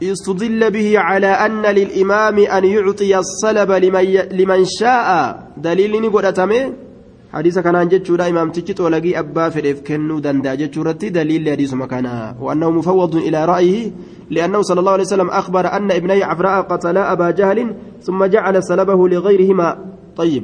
استدل 0.03 0.71
به 0.71 0.99
على 0.99 1.27
أن 1.27 1.61
للإمام 1.61 2.39
أن 2.39 2.65
يعطي 2.65 3.17
الصلب 3.17 3.71
لمن. 3.71 4.05
لمن 4.31 4.65
شاء. 4.65 5.47
دليل 5.57 6.01
نقول 6.01 6.25
حديث 6.25 6.86
كان 7.33 7.75
عن 7.75 7.87
جتشورا 7.87 8.29
إمام 8.29 8.51
تجت 8.51 8.81
ولقي 8.81 9.19
أبا 9.19 9.49
فريف 9.49 9.81
كنو 9.81 10.19
دندا 10.19 10.55
جتشورتي 10.55 11.09
دليل 11.09 11.49
حديث 11.51 11.73
مكانها 11.73 12.35
وأنه 12.41 12.69
مفوض 12.71 13.15
إلى 13.15 13.45
رأيه 13.45 13.91
لأنه 14.29 14.61
صلى 14.61 14.79
الله 14.79 14.91
عليه 14.91 15.03
وسلم 15.03 15.29
أخبر 15.29 15.65
أن 15.77 15.91
ابني 15.91 16.23
عفراء 16.23 16.61
قتلا 16.61 17.11
أبا 17.11 17.31
جهل 17.31 17.73
ثم 18.01 18.25
جعل 18.25 18.63
سلبه 18.63 19.09
لغيرهما 19.09 19.77
طيب 20.17 20.43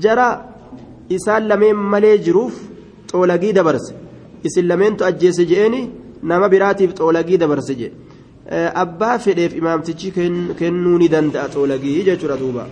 جرى 0.00 0.44
إسال 1.12 1.48
لمن 1.48 1.74
ملي 1.74 2.16
جروف 2.18 2.54
طولقي 3.12 3.52
دبرس 3.52 3.94
إسل 4.46 4.68
لمن 4.68 4.96
تأجيس 4.96 5.40
جئني 5.40 5.90
نما 6.22 6.46
براتي 6.46 6.86
طولقي 6.86 7.36
دبرس 7.36 7.70
جئ 7.70 7.92
abbaa 8.50 9.18
fedheef 9.18 9.54
imaamtichi 9.56 10.10
kennuu 10.58 10.98
ni 10.98 11.08
danda'a 11.08 11.48
xoolagii 11.48 12.02
jechuudha 12.04 12.36
duuba. 12.36 12.66